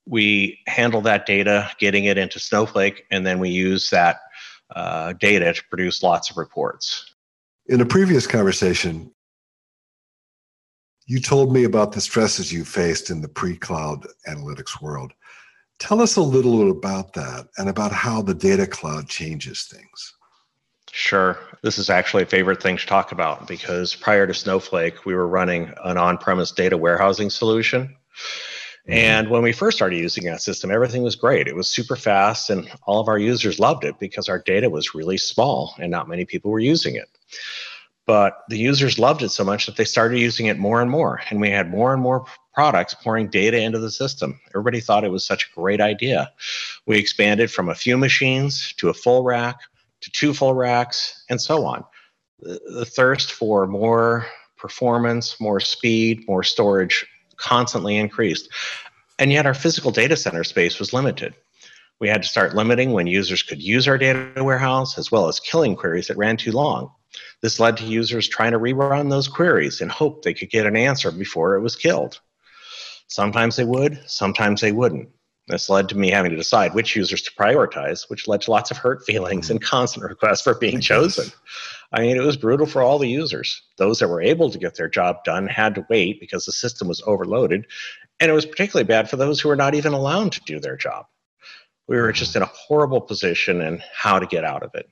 we 0.05 0.59
handle 0.67 1.01
that 1.01 1.25
data, 1.25 1.69
getting 1.79 2.05
it 2.05 2.17
into 2.17 2.39
Snowflake, 2.39 3.05
and 3.11 3.25
then 3.25 3.39
we 3.39 3.49
use 3.49 3.89
that 3.89 4.19
uh, 4.75 5.13
data 5.13 5.53
to 5.53 5.63
produce 5.69 6.03
lots 6.03 6.29
of 6.29 6.37
reports. 6.37 7.13
In 7.67 7.79
a 7.79 7.85
previous 7.85 8.27
conversation, 8.27 9.11
you 11.05 11.19
told 11.19 11.53
me 11.53 11.63
about 11.63 11.91
the 11.91 12.01
stresses 12.01 12.51
you 12.51 12.65
faced 12.65 13.09
in 13.09 13.21
the 13.21 13.27
pre 13.27 13.57
cloud 13.57 14.05
analytics 14.27 14.81
world. 14.81 15.13
Tell 15.79 16.01
us 16.01 16.15
a 16.15 16.21
little 16.21 16.59
bit 16.59 16.77
about 16.77 17.13
that 17.13 17.47
and 17.57 17.69
about 17.69 17.91
how 17.91 18.21
the 18.21 18.33
data 18.33 18.67
cloud 18.67 19.07
changes 19.07 19.63
things. 19.63 20.13
Sure. 20.91 21.39
This 21.63 21.77
is 21.77 21.89
actually 21.89 22.23
a 22.23 22.27
favorite 22.27 22.61
thing 22.61 22.77
to 22.77 22.85
talk 22.85 23.11
about 23.11 23.47
because 23.47 23.95
prior 23.95 24.27
to 24.27 24.33
Snowflake, 24.33 25.05
we 25.05 25.15
were 25.15 25.27
running 25.27 25.73
an 25.83 25.97
on 25.97 26.17
premise 26.17 26.51
data 26.51 26.77
warehousing 26.77 27.31
solution. 27.31 27.95
Mm-hmm. 28.87 28.93
And 28.93 29.29
when 29.29 29.43
we 29.43 29.53
first 29.53 29.77
started 29.77 29.97
using 29.97 30.25
that 30.25 30.41
system, 30.41 30.71
everything 30.71 31.03
was 31.03 31.15
great. 31.15 31.47
It 31.47 31.55
was 31.55 31.69
super 31.69 31.95
fast, 31.95 32.49
and 32.49 32.69
all 32.85 32.99
of 32.99 33.07
our 33.07 33.17
users 33.17 33.59
loved 33.59 33.83
it 33.85 33.97
because 33.99 34.27
our 34.27 34.39
data 34.39 34.69
was 34.69 34.93
really 34.93 35.17
small 35.17 35.73
and 35.79 35.89
not 35.89 36.09
many 36.09 36.25
people 36.25 36.51
were 36.51 36.59
using 36.59 36.95
it 36.95 37.09
but 38.05 38.43
the 38.49 38.57
users 38.57 38.99
loved 38.99 39.21
it 39.21 39.29
so 39.29 39.43
much 39.43 39.65
that 39.65 39.77
they 39.77 39.85
started 39.85 40.19
using 40.19 40.47
it 40.47 40.59
more 40.59 40.81
and 40.81 40.91
more 40.91 41.21
and 41.29 41.39
we 41.39 41.49
had 41.49 41.69
more 41.69 41.93
and 41.93 42.01
more 42.01 42.25
products 42.53 42.93
pouring 42.93 43.29
data 43.29 43.59
into 43.59 43.79
the 43.79 43.91
system. 43.91 44.39
Everybody 44.49 44.79
thought 44.79 45.03
it 45.03 45.11
was 45.11 45.25
such 45.25 45.45
a 45.45 45.59
great 45.59 45.81
idea. 45.81 46.31
We 46.85 46.97
expanded 46.97 47.51
from 47.51 47.69
a 47.69 47.75
few 47.75 47.97
machines 47.97 48.73
to 48.77 48.89
a 48.89 48.93
full 48.93 49.23
rack 49.23 49.59
to 50.01 50.11
two 50.11 50.33
full 50.33 50.53
racks 50.53 51.23
and 51.29 51.41
so 51.41 51.65
on. 51.65 51.83
The, 52.39 52.59
the 52.73 52.85
thirst 52.85 53.31
for 53.31 53.65
more 53.65 54.27
performance, 54.57 55.39
more 55.39 55.59
speed, 55.59 56.25
more 56.27 56.43
storage 56.43 57.05
constantly 57.43 57.97
increased. 57.97 58.49
And 59.19 59.31
yet 59.31 59.45
our 59.45 59.53
physical 59.53 59.91
data 59.91 60.17
center 60.17 60.43
space 60.43 60.79
was 60.79 60.93
limited. 60.93 61.35
We 61.99 62.09
had 62.09 62.23
to 62.23 62.27
start 62.27 62.55
limiting 62.55 62.91
when 62.91 63.07
users 63.07 63.43
could 63.43 63.61
use 63.61 63.87
our 63.87 63.97
data 63.97 64.43
warehouse, 64.43 64.97
as 64.97 65.11
well 65.11 65.27
as 65.27 65.39
killing 65.39 65.75
queries 65.75 66.07
that 66.07 66.17
ran 66.17 66.37
too 66.37 66.51
long. 66.51 66.91
This 67.41 67.59
led 67.59 67.77
to 67.77 67.85
users 67.85 68.27
trying 68.27 68.53
to 68.53 68.59
rerun 68.59 69.09
those 69.09 69.27
queries 69.27 69.81
in 69.81 69.89
hope 69.89 70.23
they 70.23 70.33
could 70.33 70.49
get 70.49 70.65
an 70.65 70.75
answer 70.75 71.11
before 71.11 71.55
it 71.55 71.61
was 71.61 71.75
killed. 71.75 72.19
Sometimes 73.07 73.55
they 73.55 73.65
would, 73.65 74.01
sometimes 74.07 74.61
they 74.61 74.71
wouldn't. 74.71 75.09
This 75.47 75.69
led 75.69 75.89
to 75.89 75.97
me 75.97 76.09
having 76.09 76.31
to 76.31 76.37
decide 76.37 76.73
which 76.73 76.95
users 76.95 77.21
to 77.21 77.31
prioritize, 77.31 78.09
which 78.09 78.27
led 78.27 78.41
to 78.41 78.51
lots 78.51 78.71
of 78.71 78.77
hurt 78.77 79.05
feelings 79.05 79.49
and 79.49 79.61
constant 79.61 80.05
requests 80.05 80.41
for 80.41 80.55
being 80.55 80.79
chosen. 80.79 81.31
I 81.93 82.01
mean, 82.01 82.17
it 82.17 82.23
was 82.23 82.37
brutal 82.37 82.65
for 82.65 82.81
all 82.81 82.97
the 82.97 83.07
users. 83.07 83.61
Those 83.77 83.99
that 83.99 84.07
were 84.07 84.21
able 84.21 84.49
to 84.49 84.57
get 84.57 84.75
their 84.75 84.89
job 84.89 85.23
done 85.23 85.45
had 85.45 85.75
to 85.75 85.85
wait 85.89 86.19
because 86.19 86.45
the 86.45 86.51
system 86.51 86.87
was 86.87 87.03
overloaded. 87.05 87.67
And 88.19 88.31
it 88.31 88.33
was 88.33 88.47
particularly 88.47 88.85
bad 88.85 89.09
for 89.09 89.15
those 89.15 89.39
who 89.39 89.49
were 89.49 89.55
not 89.55 89.75
even 89.75 89.93
allowed 89.93 90.31
to 90.31 90.41
do 90.45 90.59
their 90.59 90.75
job. 90.75 91.05
We 91.87 91.97
were 91.97 92.11
just 92.11 92.35
in 92.35 92.41
a 92.41 92.47
horrible 92.47 93.01
position 93.01 93.61
and 93.61 93.83
how 93.93 94.17
to 94.17 94.25
get 94.25 94.43
out 94.43 94.63
of 94.63 94.71
it. 94.73 94.89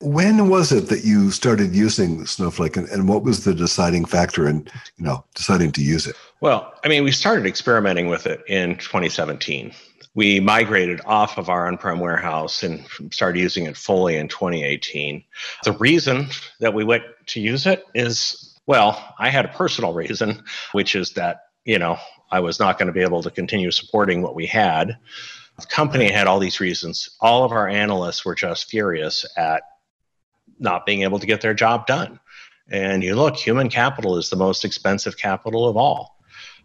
When 0.00 0.50
was 0.50 0.70
it 0.70 0.88
that 0.88 1.04
you 1.04 1.30
started 1.30 1.74
using 1.74 2.26
Snowflake 2.26 2.76
and, 2.76 2.88
and 2.88 3.08
what 3.08 3.22
was 3.22 3.44
the 3.44 3.54
deciding 3.54 4.04
factor 4.04 4.46
in, 4.46 4.68
you 4.96 5.04
know, 5.04 5.24
deciding 5.34 5.72
to 5.72 5.82
use 5.82 6.06
it? 6.06 6.16
Well, 6.42 6.74
I 6.84 6.88
mean, 6.88 7.04
we 7.04 7.12
started 7.12 7.46
experimenting 7.46 8.08
with 8.08 8.26
it 8.26 8.42
in 8.48 8.76
2017. 8.76 9.72
We 10.14 10.38
migrated 10.38 11.00
off 11.04 11.38
of 11.38 11.48
our 11.48 11.66
on-prem 11.66 11.98
warehouse 11.98 12.62
and 12.62 12.86
started 13.10 13.40
using 13.40 13.66
it 13.66 13.76
fully 13.76 14.16
in 14.16 14.28
2018. 14.28 15.24
The 15.64 15.72
reason 15.72 16.28
that 16.60 16.72
we 16.72 16.84
went 16.84 17.02
to 17.26 17.40
use 17.40 17.66
it 17.66 17.84
is, 17.94 18.58
well, 18.66 19.14
I 19.18 19.28
had 19.28 19.44
a 19.44 19.48
personal 19.48 19.92
reason, 19.92 20.42
which 20.72 20.94
is 20.94 21.10
that, 21.14 21.46
you 21.64 21.78
know, 21.78 21.98
I 22.30 22.40
was 22.40 22.60
not 22.60 22.78
going 22.78 22.86
to 22.86 22.92
be 22.92 23.02
able 23.02 23.22
to 23.22 23.30
continue 23.30 23.70
supporting 23.70 24.22
what 24.22 24.34
we 24.34 24.46
had. 24.46 24.96
The 25.58 25.66
company 25.66 26.10
had 26.10 26.26
all 26.26 26.38
these 26.38 26.60
reasons. 26.60 27.10
All 27.20 27.44
of 27.44 27.52
our 27.52 27.68
analysts 27.68 28.24
were 28.24 28.34
just 28.34 28.70
furious 28.70 29.24
at 29.36 29.62
not 30.58 30.86
being 30.86 31.02
able 31.02 31.18
to 31.18 31.26
get 31.26 31.40
their 31.40 31.54
job 31.54 31.86
done. 31.86 32.20
And 32.70 33.02
you 33.02 33.14
look, 33.14 33.36
human 33.36 33.68
capital 33.68 34.16
is 34.16 34.30
the 34.30 34.36
most 34.36 34.64
expensive 34.64 35.16
capital 35.16 35.68
of 35.68 35.76
all. 35.76 36.18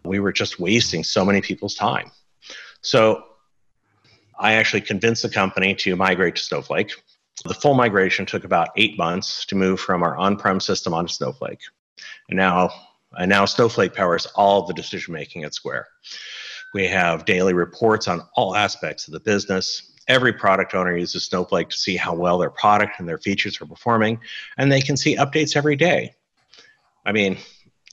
We 0.04 0.20
were 0.20 0.32
just 0.32 0.58
wasting 0.58 1.04
so 1.04 1.24
many 1.24 1.40
people's 1.40 1.74
time. 1.74 2.10
So 2.80 3.24
I 4.40 4.54
actually 4.54 4.80
convinced 4.80 5.22
the 5.22 5.28
company 5.28 5.74
to 5.76 5.94
migrate 5.96 6.36
to 6.36 6.42
Snowflake. 6.42 6.92
The 7.44 7.54
full 7.54 7.74
migration 7.74 8.26
took 8.26 8.44
about 8.44 8.70
eight 8.76 8.98
months 8.98 9.46
to 9.46 9.54
move 9.54 9.80
from 9.80 10.02
our 10.02 10.16
on 10.16 10.36
prem 10.36 10.60
system 10.60 10.92
onto 10.92 11.12
Snowflake. 11.12 11.60
And 12.28 12.36
now, 12.36 12.70
and 13.12 13.28
now 13.28 13.44
Snowflake 13.44 13.94
powers 13.94 14.26
all 14.34 14.66
the 14.66 14.74
decision 14.74 15.14
making 15.14 15.44
at 15.44 15.54
Square. 15.54 15.86
We 16.74 16.86
have 16.88 17.24
daily 17.24 17.54
reports 17.54 18.08
on 18.08 18.22
all 18.34 18.56
aspects 18.56 19.06
of 19.06 19.12
the 19.12 19.20
business 19.20 19.90
every 20.10 20.32
product 20.32 20.74
owner 20.74 20.96
uses 20.96 21.24
Snowflake 21.24 21.68
to 21.70 21.76
see 21.76 21.96
how 21.96 22.14
well 22.14 22.36
their 22.36 22.50
product 22.50 22.98
and 22.98 23.08
their 23.08 23.18
features 23.18 23.60
are 23.60 23.66
performing, 23.66 24.18
and 24.58 24.70
they 24.70 24.80
can 24.80 24.96
see 24.96 25.16
updates 25.16 25.56
every 25.56 25.76
day. 25.76 26.14
I 27.06 27.12
mean, 27.12 27.38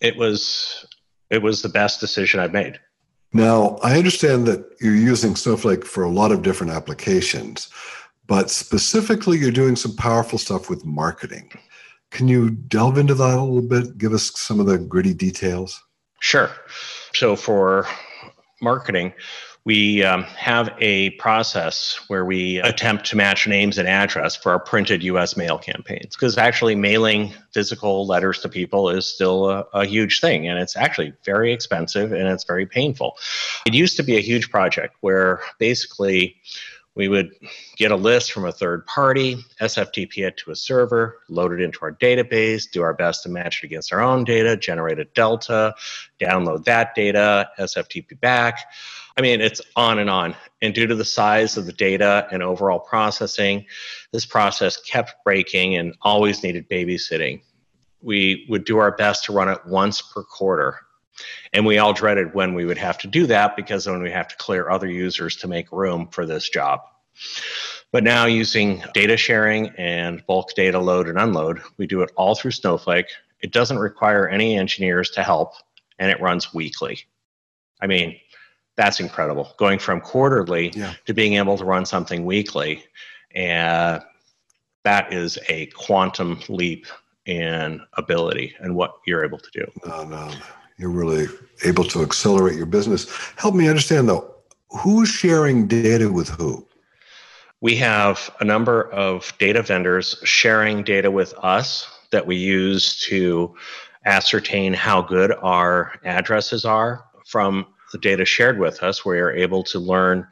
it 0.02 0.18
was 0.18 0.86
it 1.30 1.42
was 1.42 1.62
the 1.62 1.70
best 1.70 2.00
decision 2.00 2.40
I've 2.40 2.54
made. 2.54 2.80
Now, 3.34 3.78
I 3.84 3.98
understand 3.98 4.48
that 4.48 4.66
you're 4.80 4.96
using 4.96 5.36
Snowflake 5.36 5.86
for 5.86 6.04
a 6.04 6.10
lot 6.10 6.32
of 6.32 6.42
different 6.42 6.72
applications, 6.74 7.70
but 8.26 8.50
specifically 8.50 9.38
you're 9.38 9.52
doing 9.52 9.76
some 9.76 9.96
powerful 9.96 10.40
stuff 10.40 10.70
with 10.70 10.86
marketing. 10.86 11.52
Can 12.12 12.28
you 12.28 12.50
delve 12.50 12.98
into 12.98 13.14
that 13.16 13.38
a 13.38 13.44
little 13.44 13.62
bit? 13.62 13.98
Give 13.98 14.14
us 14.14 14.32
some 14.40 14.60
of 14.60 14.66
the 14.66 14.78
gritty 14.78 15.14
details. 15.14 15.82
Sure. 16.22 16.50
So 17.14 17.36
for 17.36 17.86
marketing, 18.62 19.14
we 19.68 20.02
um, 20.02 20.24
have 20.24 20.74
a 20.80 21.10
process 21.20 22.00
where 22.08 22.24
we 22.24 22.60
attempt 22.60 23.06
to 23.06 23.18
match 23.18 23.46
names 23.48 23.78
and 23.78 23.86
address 23.86 24.34
for 24.34 24.54
our 24.54 24.60
printed 24.60 25.04
US 25.04 25.36
mail 25.36 25.58
campaigns 25.58 26.16
because 26.16 26.38
actually 26.38 26.74
mailing 26.74 27.34
physical 27.52 28.08
letters 28.08 28.40
to 28.40 28.48
people 28.48 28.90
is 28.90 29.06
still 29.06 29.50
a, 29.50 29.66
a, 29.74 29.86
huge 29.86 30.22
thing 30.22 30.48
and 30.48 30.58
it's 30.58 30.78
actually 30.78 31.12
very 31.26 31.52
expensive 31.52 32.14
and 32.14 32.30
it's 32.30 32.46
very 32.46 32.66
painful. 32.66 33.18
It 33.66 33.74
used 33.74 33.98
to 33.98 34.04
be 34.04 34.16
a 34.16 34.22
huge 34.22 34.50
project 34.50 34.96
where 35.02 35.42
basically 35.60 36.38
we 36.96 37.10
would 37.10 37.32
get 37.76 37.92
a 37.92 37.98
list 37.98 38.32
from 38.32 38.46
a 38.46 38.54
third 38.54 38.86
party, 38.86 39.36
SFTP 39.60 40.26
it 40.26 40.38
to 40.38 40.52
a 40.52 40.56
server, 40.56 41.20
load 41.28 41.52
it 41.52 41.60
into 41.60 41.80
our 41.82 41.92
database, 41.92 42.72
do 42.72 42.84
our 42.84 42.94
best 42.94 43.24
to 43.24 43.30
match 43.30 43.62
it 43.62 43.66
against 43.66 43.92
our 43.92 44.00
own 44.00 44.24
data, 44.24 44.56
generate 44.56 44.98
a 44.98 45.04
delta, 45.04 45.76
download 46.22 46.64
that 46.64 46.96
data, 46.96 47.50
SFTP 47.60 48.18
back 48.22 48.62
I 49.18 49.22
mean, 49.22 49.42
it's 49.42 49.62
on 49.76 49.98
and 49.98 50.10
on. 50.10 50.36
And 50.62 50.74
due 50.74 50.86
to 50.86 50.96
the 50.96 51.06
size 51.06 51.58
of 51.58 51.66
the 51.66 51.74
data 51.74 52.28
and 52.32 52.44
overall 52.44 52.80
processing, 52.80 53.66
this 54.12 54.26
process 54.26 54.78
kept 54.82 55.24
breaking 55.24 55.76
and 55.76 55.96
always 56.04 56.44
needed 56.44 56.70
babysitting. 56.70 57.42
We 58.02 58.46
would 58.48 58.64
do 58.64 58.78
our 58.78 58.92
best 58.92 59.26
to 59.26 59.34
run 59.34 59.50
it 59.50 59.66
once 59.66 60.02
per 60.02 60.24
quarter. 60.24 60.80
And 61.52 61.66
we 61.66 61.80
all 61.80 61.94
dreaded 61.94 62.36
when 62.36 62.54
we 62.54 62.66
would 62.66 62.78
have 62.78 63.00
to 63.00 63.08
do 63.08 63.26
that 63.26 63.56
because 63.56 63.86
then 63.86 64.02
we 64.04 64.12
have 64.12 64.28
to 64.28 64.36
clear 64.38 64.70
other 64.70 64.90
users 64.90 65.36
to 65.38 65.48
make 65.48 65.72
room 65.72 66.08
for 66.12 66.28
this 66.28 66.50
job. 66.50 66.82
But 67.92 68.04
now 68.04 68.26
using 68.26 68.84
data 68.94 69.18
sharing 69.18 69.70
and 69.78 70.24
bulk 70.28 70.54
data 70.56 70.78
load 70.78 71.08
and 71.08 71.18
unload, 71.18 71.62
we 71.78 71.88
do 71.88 72.02
it 72.02 72.12
all 72.16 72.36
through 72.36 72.52
Snowflake. 72.52 73.08
It 73.42 73.52
doesn't 73.52 73.80
require 73.80 74.28
any 74.28 74.58
engineers 74.58 75.10
to 75.12 75.24
help, 75.24 75.54
and 75.98 76.12
it 76.12 76.22
runs 76.22 76.54
weekly. 76.54 77.00
I 77.82 77.88
mean, 77.88 78.20
that's 78.78 79.00
incredible. 79.00 79.54
Going 79.58 79.80
from 79.80 80.00
quarterly 80.00 80.72
yeah. 80.76 80.94
to 81.06 81.14
being 81.14 81.34
able 81.34 81.58
to 81.58 81.66
run 81.66 81.86
something 81.86 82.24
weekly, 82.24 82.84
and 83.36 84.02
that 84.84 85.12
is 85.12 85.38
a 85.50 85.66
quantum 85.68 86.40
leap 86.48 86.86
in 87.26 87.82
ability 87.94 88.56
and 88.62 88.76
what 88.76 88.94
you're 89.06 89.26
able 89.26 89.40
to 89.40 89.50
do. 89.52 89.66
No, 89.86 90.06
no, 90.06 90.32
you're 90.78 90.90
really 90.90 91.28
able 91.66 91.84
to 91.86 92.02
accelerate 92.02 92.56
your 92.56 92.66
business. 92.68 93.10
Help 93.36 93.54
me 93.54 93.68
understand 93.68 94.08
though, 94.08 94.34
who's 94.70 95.10
sharing 95.10 95.68
data 95.68 96.10
with 96.10 96.30
who? 96.30 96.66
We 97.60 97.76
have 97.78 98.30
a 98.40 98.46
number 98.46 98.90
of 98.92 99.34
data 99.40 99.64
vendors 99.64 100.16
sharing 100.24 100.84
data 100.84 101.10
with 101.10 101.34
us 101.42 101.90
that 102.12 102.26
we 102.26 102.36
use 102.36 103.00
to 103.08 103.56
ascertain 104.06 104.74
how 104.74 105.02
good 105.02 105.34
our 105.42 106.00
addresses 106.06 106.64
are 106.64 107.04
from 107.26 107.66
the 107.92 107.98
data 107.98 108.26
shared 108.26 108.60
with 108.60 108.84
us, 108.84 109.06
we 109.06 109.20
are 109.20 109.32
able 109.32 109.64
to 109.64 109.80
learn 109.80 110.28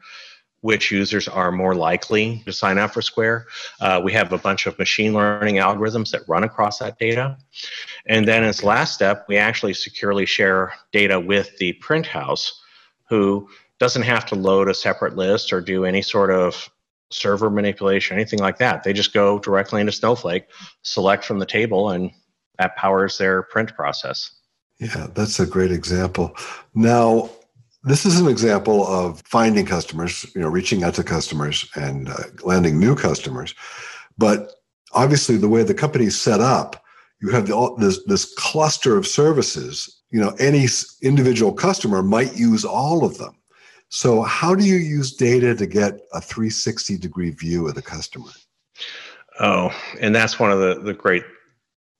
which 0.60 0.90
users 0.90 1.28
are 1.28 1.52
more 1.52 1.74
likely 1.74 2.42
to 2.44 2.52
sign 2.52 2.78
up 2.78 2.92
for 2.92 3.02
Square. 3.02 3.46
Uh, 3.80 4.00
we 4.02 4.12
have 4.12 4.32
a 4.32 4.38
bunch 4.38 4.66
of 4.66 4.78
machine 4.78 5.12
learning 5.12 5.56
algorithms 5.56 6.10
that 6.10 6.28
run 6.28 6.42
across 6.42 6.78
that 6.78 6.98
data. 6.98 7.36
And 8.06 8.26
then 8.26 8.42
as 8.42 8.64
last 8.64 8.94
step, 8.94 9.26
we 9.28 9.36
actually 9.36 9.74
securely 9.74 10.26
share 10.26 10.72
data 10.92 11.20
with 11.20 11.56
the 11.58 11.74
print 11.74 12.06
house 12.06 12.60
who 13.08 13.48
doesn't 13.78 14.02
have 14.02 14.26
to 14.26 14.34
load 14.34 14.68
a 14.68 14.74
separate 14.74 15.16
list 15.16 15.52
or 15.52 15.60
do 15.60 15.84
any 15.84 16.02
sort 16.02 16.30
of 16.30 16.68
server 17.10 17.50
manipulation, 17.50 18.16
anything 18.16 18.40
like 18.40 18.58
that. 18.58 18.82
They 18.82 18.92
just 18.92 19.12
go 19.12 19.38
directly 19.38 19.80
into 19.80 19.92
Snowflake, 19.92 20.46
select 20.82 21.24
from 21.24 21.38
the 21.38 21.46
table, 21.46 21.90
and 21.90 22.10
that 22.58 22.74
powers 22.76 23.18
their 23.18 23.42
print 23.42 23.74
process. 23.76 24.32
Yeah, 24.80 25.06
that's 25.14 25.38
a 25.38 25.46
great 25.46 25.70
example. 25.70 26.34
Now, 26.74 27.30
this 27.86 28.04
is 28.04 28.20
an 28.20 28.26
example 28.26 28.84
of 28.88 29.22
finding 29.24 29.64
customers, 29.64 30.26
you 30.34 30.40
know, 30.40 30.48
reaching 30.48 30.82
out 30.82 30.94
to 30.94 31.04
customers 31.04 31.70
and 31.76 32.08
uh, 32.08 32.24
landing 32.42 32.80
new 32.80 32.96
customers. 32.96 33.54
But 34.18 34.50
obviously, 34.92 35.36
the 35.36 35.48
way 35.48 35.62
the 35.62 35.72
company 35.72 36.06
is 36.06 36.20
set 36.20 36.40
up, 36.40 36.84
you 37.22 37.30
have 37.30 37.46
the, 37.46 37.74
this, 37.78 38.04
this 38.06 38.34
cluster 38.34 38.96
of 38.96 39.06
services. 39.06 40.02
You 40.10 40.20
know, 40.20 40.34
any 40.40 40.66
individual 41.00 41.52
customer 41.52 42.02
might 42.02 42.36
use 42.36 42.64
all 42.64 43.04
of 43.04 43.18
them. 43.18 43.36
So, 43.88 44.22
how 44.22 44.56
do 44.56 44.64
you 44.64 44.76
use 44.76 45.14
data 45.14 45.54
to 45.54 45.66
get 45.66 46.00
a 46.12 46.20
360 46.20 46.98
degree 46.98 47.30
view 47.30 47.68
of 47.68 47.76
the 47.76 47.82
customer? 47.82 48.30
Oh, 49.38 49.70
and 50.00 50.12
that's 50.14 50.40
one 50.40 50.50
of 50.50 50.58
the, 50.58 50.80
the 50.82 50.94
great 50.94 51.22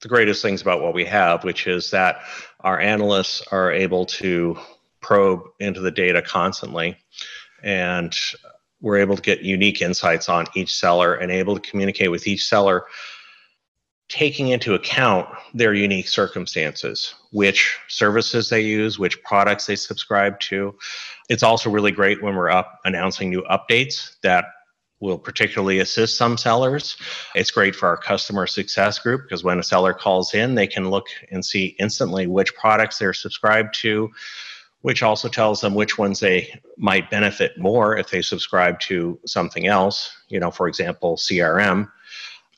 the 0.02 0.09
greatest 0.09 0.43
things 0.43 0.61
about 0.61 0.83
what 0.83 0.95
we 0.95 1.05
have, 1.05 1.43
which 1.45 1.66
is 1.66 1.90
that 1.90 2.21
our 2.61 2.78
analysts 2.78 3.43
are 3.50 3.73
able 3.73 4.05
to 4.05 4.59
probe 5.06 5.42
into 5.60 5.80
the 5.80 5.90
data 5.90 6.20
constantly 6.20 6.96
and 7.62 8.16
we're 8.80 8.98
able 8.98 9.14
to 9.14 9.22
get 9.22 9.40
unique 9.40 9.80
insights 9.80 10.28
on 10.28 10.46
each 10.56 10.75
seller 10.75 11.14
and 11.14 11.30
able 11.30 11.54
to 11.54 11.70
communicate 11.70 12.10
with 12.10 12.26
each 12.26 12.44
seller 12.44 12.84
taking 14.08 14.48
into 14.48 14.75
account 14.75 15.28
their 15.54 15.75
unique 15.75 16.08
circumstances 16.08 17.14
which 17.30 17.78
services 17.88 18.48
they 18.48 18.60
use, 18.60 18.98
which 18.98 19.22
products 19.22 19.66
they 19.66 19.76
subscribe 19.76 20.38
to. 20.40 20.75
It's 21.28 21.42
also 21.44 21.70
really 21.70 21.92
great 21.92 22.20
when 22.20 22.34
we're 22.34 22.50
up 22.50 22.80
announcing 22.84 23.30
new 23.30 23.42
updates 23.42 24.16
that 24.22 24.46
will 25.00 25.18
particularly 25.18 25.80
assist 25.80 26.16
some 26.16 26.36
sellers. 26.36 26.96
It's 27.34 27.50
great 27.50 27.76
for 27.76 27.88
our 27.88 27.96
customer 27.96 28.46
success 28.46 28.98
group 28.98 29.22
because 29.22 29.44
when 29.44 29.58
a 29.58 29.62
seller 29.62 29.92
calls 29.92 30.34
in, 30.34 30.54
they 30.54 30.66
can 30.66 30.88
look 30.88 31.06
and 31.30 31.44
see 31.44 31.76
instantly 31.78 32.26
which 32.26 32.54
products 32.54 32.98
they're 32.98 33.12
subscribed 33.12 33.75
to, 33.82 34.10
which 34.87 35.02
also 35.02 35.28
tells 35.28 35.61
them 35.61 35.75
which 35.75 35.99
ones 35.99 36.21
they 36.21 36.49
might 36.78 37.11
benefit 37.11 37.59
more 37.59 37.97
if 37.97 38.09
they 38.11 38.23
subscribe 38.23 38.78
to 38.78 39.19
something 39.26 39.66
else, 39.66 40.16
you 40.28 40.38
know, 40.38 40.49
for 40.49 40.69
example, 40.69 41.16
CRM. 41.16 41.90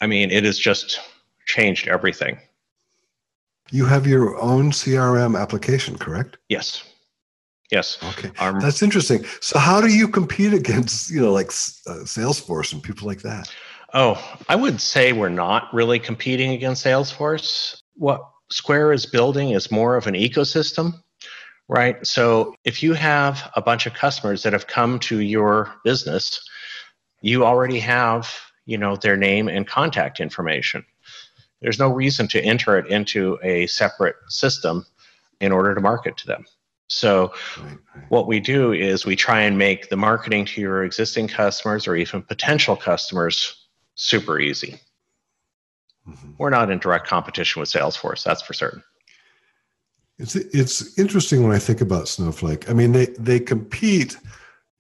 I 0.02 0.06
mean, 0.06 0.30
it 0.30 0.44
has 0.44 0.58
just 0.58 1.00
changed 1.46 1.88
everything. 1.88 2.38
You 3.70 3.86
have 3.86 4.06
your 4.06 4.38
own 4.42 4.72
CRM 4.72 5.40
application, 5.40 5.96
correct? 5.96 6.36
Yes. 6.50 6.84
Yes. 7.70 7.96
Okay. 8.10 8.30
Um, 8.38 8.60
That's 8.60 8.82
interesting. 8.82 9.24
So, 9.40 9.58
how 9.58 9.80
do 9.80 9.88
you 9.88 10.06
compete 10.06 10.52
against, 10.52 11.10
you 11.10 11.22
know, 11.22 11.32
like 11.32 11.46
uh, 11.46 12.04
Salesforce 12.04 12.74
and 12.74 12.82
people 12.82 13.06
like 13.06 13.22
that? 13.22 13.50
Oh, 13.94 14.22
I 14.50 14.54
would 14.54 14.82
say 14.82 15.14
we're 15.14 15.30
not 15.30 15.72
really 15.72 15.98
competing 15.98 16.50
against 16.50 16.84
Salesforce. 16.84 17.80
What 17.94 18.20
Square 18.50 18.92
is 18.92 19.06
building 19.06 19.52
is 19.52 19.70
more 19.70 19.96
of 19.96 20.06
an 20.06 20.12
ecosystem, 20.14 20.92
right? 21.68 22.04
So, 22.06 22.54
if 22.64 22.82
you 22.82 22.94
have 22.94 23.50
a 23.54 23.62
bunch 23.62 23.86
of 23.86 23.94
customers 23.94 24.42
that 24.42 24.52
have 24.52 24.66
come 24.66 24.98
to 25.00 25.20
your 25.20 25.72
business, 25.84 26.40
you 27.20 27.44
already 27.44 27.78
have, 27.80 28.34
you 28.66 28.78
know, 28.78 28.96
their 28.96 29.16
name 29.16 29.48
and 29.48 29.66
contact 29.66 30.20
information. 30.20 30.84
There's 31.60 31.78
no 31.78 31.88
reason 31.88 32.28
to 32.28 32.40
enter 32.40 32.78
it 32.78 32.86
into 32.86 33.38
a 33.42 33.66
separate 33.66 34.16
system 34.28 34.86
in 35.40 35.52
order 35.52 35.74
to 35.74 35.80
market 35.80 36.16
to 36.18 36.26
them. 36.26 36.46
So, 36.88 37.34
right, 37.58 37.78
right. 37.94 38.04
what 38.08 38.26
we 38.26 38.40
do 38.40 38.72
is 38.72 39.04
we 39.04 39.14
try 39.14 39.42
and 39.42 39.58
make 39.58 39.90
the 39.90 39.96
marketing 39.96 40.46
to 40.46 40.60
your 40.60 40.84
existing 40.84 41.28
customers 41.28 41.86
or 41.86 41.96
even 41.96 42.22
potential 42.22 42.76
customers 42.76 43.66
super 43.94 44.40
easy. 44.40 44.80
Mm-hmm. 46.08 46.32
We're 46.38 46.50
not 46.50 46.70
in 46.70 46.78
direct 46.78 47.06
competition 47.06 47.60
with 47.60 47.68
Salesforce, 47.68 48.24
that's 48.24 48.40
for 48.40 48.54
certain. 48.54 48.82
It's 50.18 50.34
it's 50.34 50.98
interesting 50.98 51.42
when 51.42 51.54
I 51.54 51.58
think 51.58 51.80
about 51.80 52.08
Snowflake. 52.08 52.68
I 52.68 52.72
mean, 52.72 52.92
they 52.92 53.06
they 53.18 53.38
compete 53.40 54.16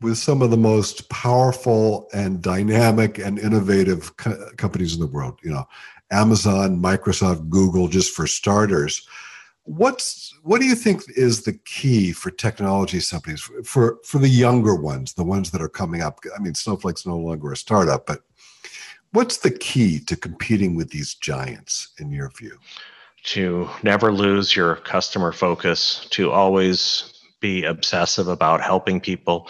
with 0.00 0.18
some 0.18 0.42
of 0.42 0.50
the 0.50 0.56
most 0.56 1.08
powerful 1.10 2.08
and 2.12 2.40
dynamic 2.40 3.18
and 3.18 3.38
innovative 3.38 4.16
co- 4.16 4.50
companies 4.56 4.94
in 4.94 5.00
the 5.00 5.06
world. 5.06 5.38
You 5.42 5.50
know, 5.50 5.68
Amazon, 6.10 6.80
Microsoft, 6.80 7.48
Google, 7.48 7.88
just 7.88 8.14
for 8.14 8.26
starters 8.26 9.06
what's 9.68 10.34
what 10.44 10.62
do 10.62 10.66
you 10.66 10.74
think 10.74 11.02
is 11.14 11.42
the 11.42 11.52
key 11.52 12.10
for 12.10 12.30
technology 12.30 12.98
companies 13.02 13.42
for 13.64 13.98
for 14.02 14.18
the 14.18 14.28
younger 14.28 14.74
ones 14.74 15.12
the 15.12 15.22
ones 15.22 15.50
that 15.50 15.60
are 15.60 15.68
coming 15.68 16.00
up 16.00 16.20
i 16.34 16.40
mean 16.40 16.54
snowflake's 16.54 17.04
no 17.04 17.18
longer 17.18 17.52
a 17.52 17.56
startup 17.56 18.06
but 18.06 18.22
what's 19.12 19.36
the 19.36 19.50
key 19.50 20.00
to 20.00 20.16
competing 20.16 20.74
with 20.74 20.88
these 20.88 21.14
giants 21.14 21.92
in 21.98 22.10
your 22.10 22.30
view 22.30 22.56
to 23.32 23.68
never 23.82 24.12
lose 24.12 24.54
your 24.54 24.76
customer 24.76 25.32
focus 25.32 26.06
to 26.10 26.30
always 26.30 27.12
be 27.40 27.64
obsessive 27.64 28.28
about 28.28 28.60
helping 28.60 29.00
people 29.00 29.48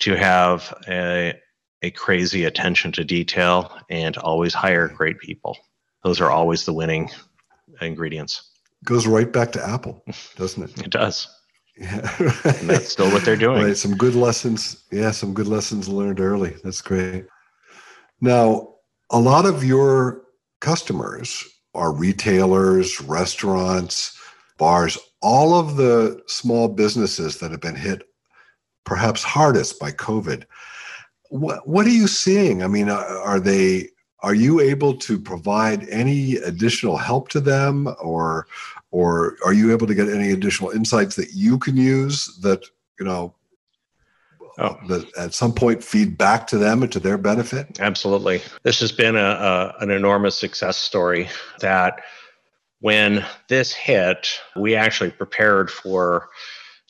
to 0.00 0.14
have 0.14 0.74
a, 0.88 1.34
a 1.82 1.90
crazy 1.92 2.44
attention 2.44 2.90
to 2.92 3.04
detail 3.04 3.78
and 3.90 4.16
always 4.18 4.54
hire 4.54 4.88
great 4.88 5.18
people 5.20 5.56
those 6.04 6.20
are 6.20 6.30
always 6.30 6.64
the 6.64 6.72
winning 6.72 7.10
ingredients 7.80 8.48
goes 8.84 9.06
right 9.06 9.32
back 9.32 9.52
to 9.52 9.66
Apple, 9.66 10.04
doesn't 10.36 10.62
it? 10.62 10.86
It 10.86 10.90
does. 10.90 11.28
Yeah, 11.76 12.00
right. 12.22 12.60
and 12.60 12.70
that's 12.70 12.88
still 12.88 13.10
what 13.10 13.24
they're 13.24 13.36
doing. 13.36 13.62
Right, 13.62 13.76
some 13.76 13.96
good 13.96 14.14
lessons. 14.14 14.84
Yeah, 14.90 15.12
some 15.12 15.32
good 15.32 15.46
lessons 15.46 15.88
learned 15.88 16.20
early. 16.20 16.56
That's 16.64 16.82
great. 16.82 17.26
Now, 18.20 18.74
a 19.10 19.18
lot 19.18 19.46
of 19.46 19.62
your 19.64 20.22
customers 20.60 21.44
are 21.74 21.92
retailers, 21.92 23.00
restaurants, 23.00 24.18
bars, 24.56 24.98
all 25.22 25.54
of 25.54 25.76
the 25.76 26.20
small 26.26 26.68
businesses 26.68 27.38
that 27.38 27.50
have 27.50 27.60
been 27.60 27.76
hit 27.76 28.02
perhaps 28.84 29.22
hardest 29.22 29.78
by 29.78 29.92
COVID. 29.92 30.44
What, 31.28 31.68
what 31.68 31.86
are 31.86 31.90
you 31.90 32.08
seeing? 32.08 32.62
I 32.62 32.68
mean, 32.68 32.88
uh, 32.88 33.04
are 33.22 33.38
they 33.38 33.88
are 34.20 34.34
you 34.34 34.60
able 34.60 34.94
to 34.96 35.18
provide 35.18 35.88
any 35.88 36.36
additional 36.36 36.96
help 36.96 37.28
to 37.28 37.40
them 37.40 37.94
or 38.00 38.46
or 38.90 39.36
are 39.44 39.52
you 39.52 39.70
able 39.70 39.86
to 39.86 39.94
get 39.94 40.08
any 40.08 40.32
additional 40.32 40.70
insights 40.70 41.14
that 41.16 41.32
you 41.34 41.58
can 41.58 41.76
use 41.76 42.36
that 42.42 42.64
you 42.98 43.04
know 43.04 43.34
oh. 44.58 44.78
that 44.88 45.16
at 45.16 45.34
some 45.34 45.52
point 45.52 45.82
feed 45.82 46.16
back 46.16 46.46
to 46.48 46.58
them 46.58 46.82
and 46.82 46.92
to 46.92 47.00
their 47.00 47.18
benefit? 47.18 47.78
Absolutely. 47.80 48.40
This 48.62 48.80
has 48.80 48.92
been 48.92 49.16
a, 49.16 49.20
a 49.20 49.74
an 49.80 49.90
enormous 49.90 50.36
success 50.36 50.76
story 50.76 51.28
that 51.60 52.02
when 52.80 53.24
this 53.48 53.72
hit 53.72 54.28
we 54.56 54.74
actually 54.74 55.10
prepared 55.10 55.70
for 55.70 56.28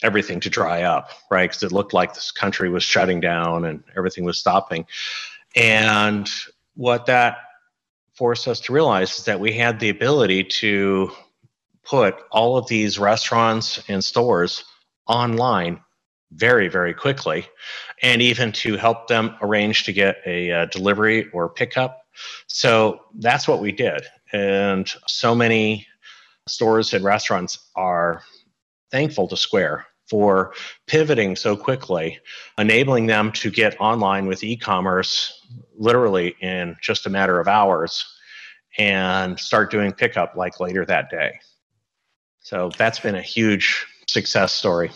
everything 0.02 0.38
to 0.40 0.50
dry 0.50 0.82
up 0.82 1.10
right? 1.30 1.50
Because 1.50 1.62
it 1.62 1.72
looked 1.72 1.92
like 1.92 2.14
this 2.14 2.30
country 2.30 2.68
was 2.68 2.82
shutting 2.82 3.20
down 3.20 3.64
and 3.64 3.82
everything 3.96 4.24
was 4.24 4.38
stopping. 4.38 4.86
And 5.56 6.28
what 6.74 7.06
that 7.06 7.38
forced 8.14 8.48
us 8.48 8.60
to 8.60 8.72
realize 8.72 9.18
is 9.18 9.24
that 9.26 9.40
we 9.40 9.52
had 9.52 9.80
the 9.80 9.88
ability 9.88 10.44
to 10.44 11.10
put 11.84 12.16
all 12.30 12.56
of 12.56 12.68
these 12.68 12.98
restaurants 12.98 13.82
and 13.88 14.04
stores 14.04 14.64
online 15.06 15.80
very 16.32 16.68
very 16.68 16.92
quickly 16.92 17.46
and 18.02 18.20
even 18.20 18.52
to 18.52 18.76
help 18.76 19.08
them 19.08 19.34
arrange 19.40 19.84
to 19.84 19.92
get 19.92 20.16
a 20.26 20.50
uh, 20.50 20.66
delivery 20.66 21.28
or 21.32 21.48
pickup 21.48 22.02
so 22.46 23.00
that's 23.18 23.48
what 23.48 23.60
we 23.60 23.72
did 23.72 24.02
and 24.32 24.92
so 25.06 25.34
many 25.34 25.86
stores 26.46 26.92
and 26.92 27.04
restaurants 27.04 27.70
are 27.76 28.22
thankful 28.90 29.28
to 29.28 29.36
square 29.36 29.86
for 30.08 30.54
pivoting 30.86 31.36
so 31.36 31.56
quickly, 31.56 32.18
enabling 32.56 33.06
them 33.06 33.30
to 33.32 33.50
get 33.50 33.78
online 33.80 34.26
with 34.26 34.42
e 34.42 34.56
commerce 34.56 35.46
literally 35.76 36.34
in 36.40 36.76
just 36.80 37.06
a 37.06 37.10
matter 37.10 37.38
of 37.38 37.46
hours 37.46 38.06
and 38.78 39.38
start 39.38 39.70
doing 39.70 39.92
pickup 39.92 40.34
like 40.34 40.60
later 40.60 40.84
that 40.84 41.10
day. 41.10 41.38
So 42.40 42.70
that's 42.78 43.00
been 43.00 43.16
a 43.16 43.22
huge 43.22 43.86
success 44.06 44.52
story. 44.52 44.90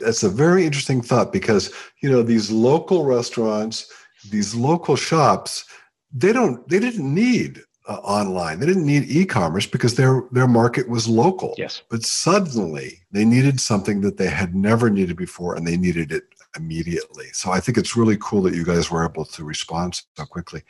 That's 0.00 0.22
a 0.22 0.28
very 0.28 0.64
interesting 0.64 1.00
thought 1.00 1.32
because, 1.32 1.72
you 2.00 2.10
know, 2.10 2.22
these 2.22 2.50
local 2.50 3.04
restaurants, 3.04 3.90
these 4.30 4.54
local 4.54 4.96
shops, 4.96 5.64
they 6.12 6.32
don't 6.32 6.66
they 6.68 6.78
didn't 6.78 7.12
need 7.12 7.60
uh, 7.86 7.96
online. 7.96 8.60
They 8.60 8.66
didn't 8.66 8.86
need 8.86 9.04
e-commerce 9.04 9.66
because 9.66 9.94
their 9.94 10.22
their 10.30 10.46
market 10.46 10.88
was 10.88 11.08
local. 11.08 11.54
Yes. 11.58 11.82
But 11.90 12.04
suddenly 12.04 13.02
they 13.10 13.24
needed 13.24 13.60
something 13.60 14.00
that 14.02 14.16
they 14.16 14.28
had 14.28 14.54
never 14.54 14.88
needed 14.90 15.16
before, 15.16 15.54
and 15.54 15.66
they 15.66 15.76
needed 15.76 16.12
it 16.12 16.24
immediately. 16.56 17.26
So 17.32 17.50
I 17.50 17.60
think 17.60 17.76
it's 17.76 17.96
really 17.96 18.16
cool 18.20 18.42
that 18.42 18.54
you 18.54 18.64
guys 18.64 18.90
were 18.90 19.04
able 19.04 19.24
to 19.24 19.44
respond 19.44 20.00
so 20.16 20.24
quickly. 20.24 20.62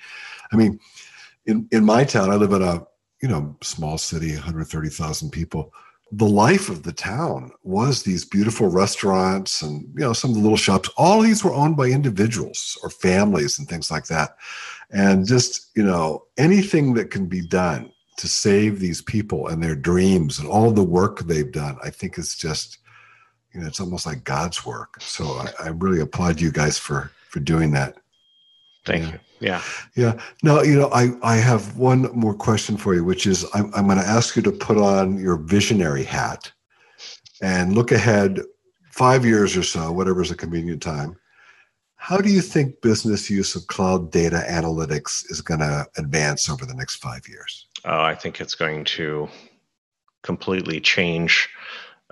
I 0.53 0.57
mean, 0.57 0.81
in 1.47 1.69
in 1.71 1.85
my 1.85 2.05
town, 2.05 2.31
I 2.31 2.37
live 2.37 2.53
in 2.53 2.63
a 2.63 2.87
you 3.23 3.29
know 3.29 3.57
small 3.63 3.99
city, 3.99 4.33
130,000 4.35 5.31
people. 5.31 5.73
The 6.17 6.29
life 6.29 6.69
of 6.69 6.83
the 6.83 6.93
town 6.93 7.51
was 7.63 8.03
these 8.03 8.25
beautiful 8.25 8.69
restaurants 8.69 9.63
and 9.63 9.83
you 9.95 10.01
know 10.01 10.13
some 10.13 10.31
of 10.31 10.37
the 10.37 10.43
little 10.43 10.57
shops. 10.57 10.89
All 10.97 11.21
these 11.21 11.43
were 11.43 11.55
owned 11.55 11.77
by 11.77 11.87
individuals 11.87 12.79
or 12.83 12.91
families 12.91 13.59
and 13.59 13.69
things 13.69 13.91
like 13.91 14.07
that. 14.07 14.37
And 14.91 15.27
just 15.27 15.71
you 15.75 15.83
know 15.83 16.25
anything 16.37 16.95
that 16.95 17.11
can 17.11 17.27
be 17.27 17.47
done 17.47 17.91
to 18.17 18.29
save 18.29 18.79
these 18.79 19.03
people 19.03 19.49
and 19.49 19.63
their 19.63 19.75
dreams 19.75 20.39
and 20.39 20.49
all 20.49 20.71
the 20.71 20.85
work 20.85 21.21
they've 21.21 21.51
done 21.51 21.77
i 21.83 21.91
think 21.91 22.17
is 22.17 22.37
just 22.37 22.79
you 23.53 23.61
know 23.61 23.67
it's 23.67 23.81
almost 23.81 24.07
like 24.07 24.23
god's 24.25 24.65
work. 24.65 25.01
So 25.01 25.25
i, 25.25 25.49
I 25.65 25.69
really 25.69 26.01
applaud 26.01 26.41
you 26.41 26.53
guys 26.53 26.79
for 26.79 27.11
for 27.29 27.41
doing 27.41 27.73
that 27.73 27.97
thank 28.85 29.05
yeah. 29.05 29.11
you 29.11 29.19
yeah 29.41 29.63
yeah 29.97 30.21
now 30.43 30.63
you 30.63 30.79
know 30.79 30.91
i 30.93 31.11
i 31.23 31.37
have 31.37 31.77
one 31.77 32.03
more 32.15 32.35
question 32.35 32.77
for 32.77 32.95
you 32.95 33.05
which 33.05 33.27
is 33.27 33.45
i'm, 33.55 33.73
I'm 33.75 33.87
going 33.87 33.99
to 33.99 34.07
ask 34.07 34.37
you 34.37 34.43
to 34.43 34.53
put 34.53 34.77
on 34.77 35.19
your 35.19 35.37
visionary 35.37 36.05
hat 36.05 36.51
and 37.43 37.75
look 37.75 37.93
ahead 37.93 38.41
five 38.91 39.25
years 39.25 39.57
or 39.57 39.63
so 39.63 39.91
whatever's 39.91 40.31
a 40.31 40.37
convenient 40.37 40.83
time 40.83 41.17
how 42.05 42.19
do 42.19 42.29
you 42.31 42.43
think 42.43 42.83
business 42.83 43.31
use 43.31 43.57
of 43.57 43.67
cloud 43.67 44.13
data 44.13 44.45
analytics 44.47 45.25
is 45.31 45.41
going 45.41 45.61
to 45.61 45.87
advance 45.97 46.51
over 46.51 46.67
the 46.67 46.75
next 46.75 46.97
five 46.97 47.27
years? 47.27 47.67
Uh, 47.83 48.03
I 48.03 48.15
think 48.15 48.43
it's 48.43 48.55
going 48.55 48.85
to 48.85 49.27
completely 50.23 50.81
change 50.81 51.49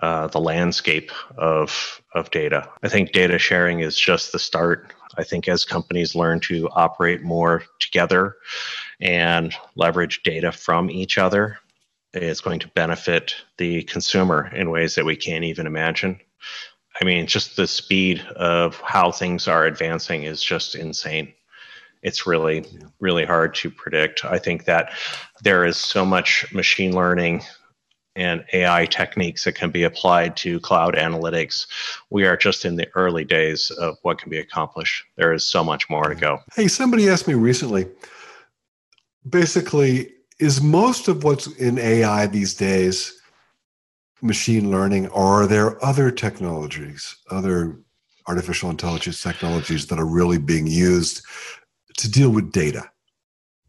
uh, 0.01 0.29
the 0.29 0.41
landscape 0.41 1.13
of 1.37 2.01
of 2.15 2.31
data. 2.31 2.71
I 2.83 2.89
think 2.89 3.13
data 3.13 3.39
sharing 3.39 3.81
is 3.81 3.95
just 3.99 4.33
the 4.33 4.39
start. 4.39 4.95
I 5.17 5.25
think 5.25 5.49
as 5.49 5.65
companies 5.65 6.15
learn 6.15 6.41
to 6.41 6.69
operate 6.71 7.23
more 7.23 7.65
together 7.79 8.37
and 9.01 9.55
leverage 9.77 10.23
data 10.23 10.53
from 10.53 10.91
each 10.91 11.19
other, 11.19 11.59
it's 12.15 12.41
going 12.41 12.61
to 12.61 12.69
benefit 12.69 13.35
the 13.59 13.83
consumer 13.85 14.51
in 14.55 14.71
ways 14.71 14.95
that 14.95 15.05
we 15.05 15.17
can't 15.17 15.45
even 15.45 15.67
imagine. 15.67 16.21
I 17.01 17.05
mean, 17.05 17.27
just 17.27 17.57
the 17.57 17.67
speed 17.67 18.21
of 18.37 18.81
how 18.81 19.11
things 19.11 19.49
are 19.49 19.65
advancing 19.65 20.25
is 20.25 20.43
just 20.43 20.75
insane. 20.75 21.33
It's 22.03 22.27
really, 22.27 22.65
really 23.01 23.25
hard 23.25 23.55
to 23.57 23.71
predict. 23.71 24.25
I 24.25 24.39
think 24.39 24.65
that 24.67 24.93
there 25.43 25.65
is 25.65 25.77
so 25.77 26.05
much 26.05 26.45
machine 26.53 26.95
learning 26.95 27.43
and 28.15 28.45
AI 28.53 28.87
techniques 28.87 29.45
that 29.45 29.55
can 29.55 29.71
be 29.71 29.85
applied 29.85 30.37
to 30.39 30.61
cloud 30.61 30.95
analytics. 30.95 31.67
We 32.11 32.27
are 32.27 32.37
just 32.37 32.65
in 32.65 32.77
the 32.77 32.89
early 32.95 33.25
days 33.25 33.71
of 33.71 33.97
what 34.03 34.19
can 34.19 34.31
be 34.31 34.39
accomplished. 34.39 35.05
There 35.17 35.33
is 35.33 35.49
so 35.49 35.65
much 35.65 35.89
more 35.89 36.09
to 36.09 36.15
go. 36.15 36.41
Hey, 36.55 36.69
somebody 36.69 37.09
asked 37.09 37.27
me 37.27 37.35
recently 37.35 37.87
basically, 39.29 40.13
is 40.39 40.61
most 40.61 41.09
of 41.09 41.25
what's 41.25 41.47
in 41.59 41.79
AI 41.79 42.27
these 42.27 42.55
days 42.55 43.19
machine 44.21 44.71
learning, 44.71 45.09
or 45.09 45.43
are 45.43 45.47
there 45.47 45.85
other 45.85 46.11
technologies, 46.11 47.17
other 47.31 47.79
artificial 48.29 48.71
intelligence 48.71 49.21
technologies 49.21 49.87
that 49.87 49.99
are 49.99 50.07
really 50.07 50.39
being 50.39 50.67
used 50.67 51.23
to 51.97 52.11
deal 52.11 52.31
with 52.31 52.53
data? 52.53 52.89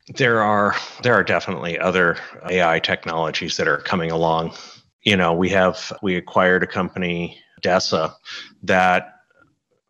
There 0.10 0.42
are 0.42 0.76
there 1.02 1.13
are 1.13 1.24
definitely 1.24 1.80
other 1.80 2.18
AI 2.50 2.80
technologies 2.80 3.58
that 3.58 3.68
are 3.68 3.78
coming 3.78 4.12
along. 4.12 4.54
You 5.04 5.16
know, 5.16 5.34
we 5.34 5.50
have 5.50 5.94
we 6.02 6.16
acquired 6.18 6.63
a 6.63 6.68
company, 6.68 7.39
Dessa, 7.62 8.13
that 8.63 9.16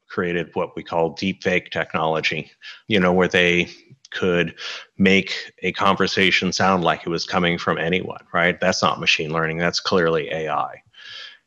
created 0.08 0.52
what 0.54 0.76
we 0.76 0.84
call 0.84 1.16
deepfake 1.16 1.72
technology. 1.72 2.52
You 2.88 3.00
know, 3.00 3.12
where 3.12 3.28
they 3.28 3.70
could 4.12 4.56
make 4.98 5.52
a 5.64 5.72
conversation 5.72 6.52
sound 6.54 6.84
like 6.84 7.02
it 7.06 7.10
was 7.10 7.26
coming 7.26 7.58
from 7.58 7.80
anyone, 7.80 8.24
right? 8.32 8.60
That's 8.60 8.84
not 8.84 9.00
machine 9.00 9.32
learning, 9.34 9.58
that's 9.58 9.80
clearly 9.80 10.30
AI. 10.32 10.84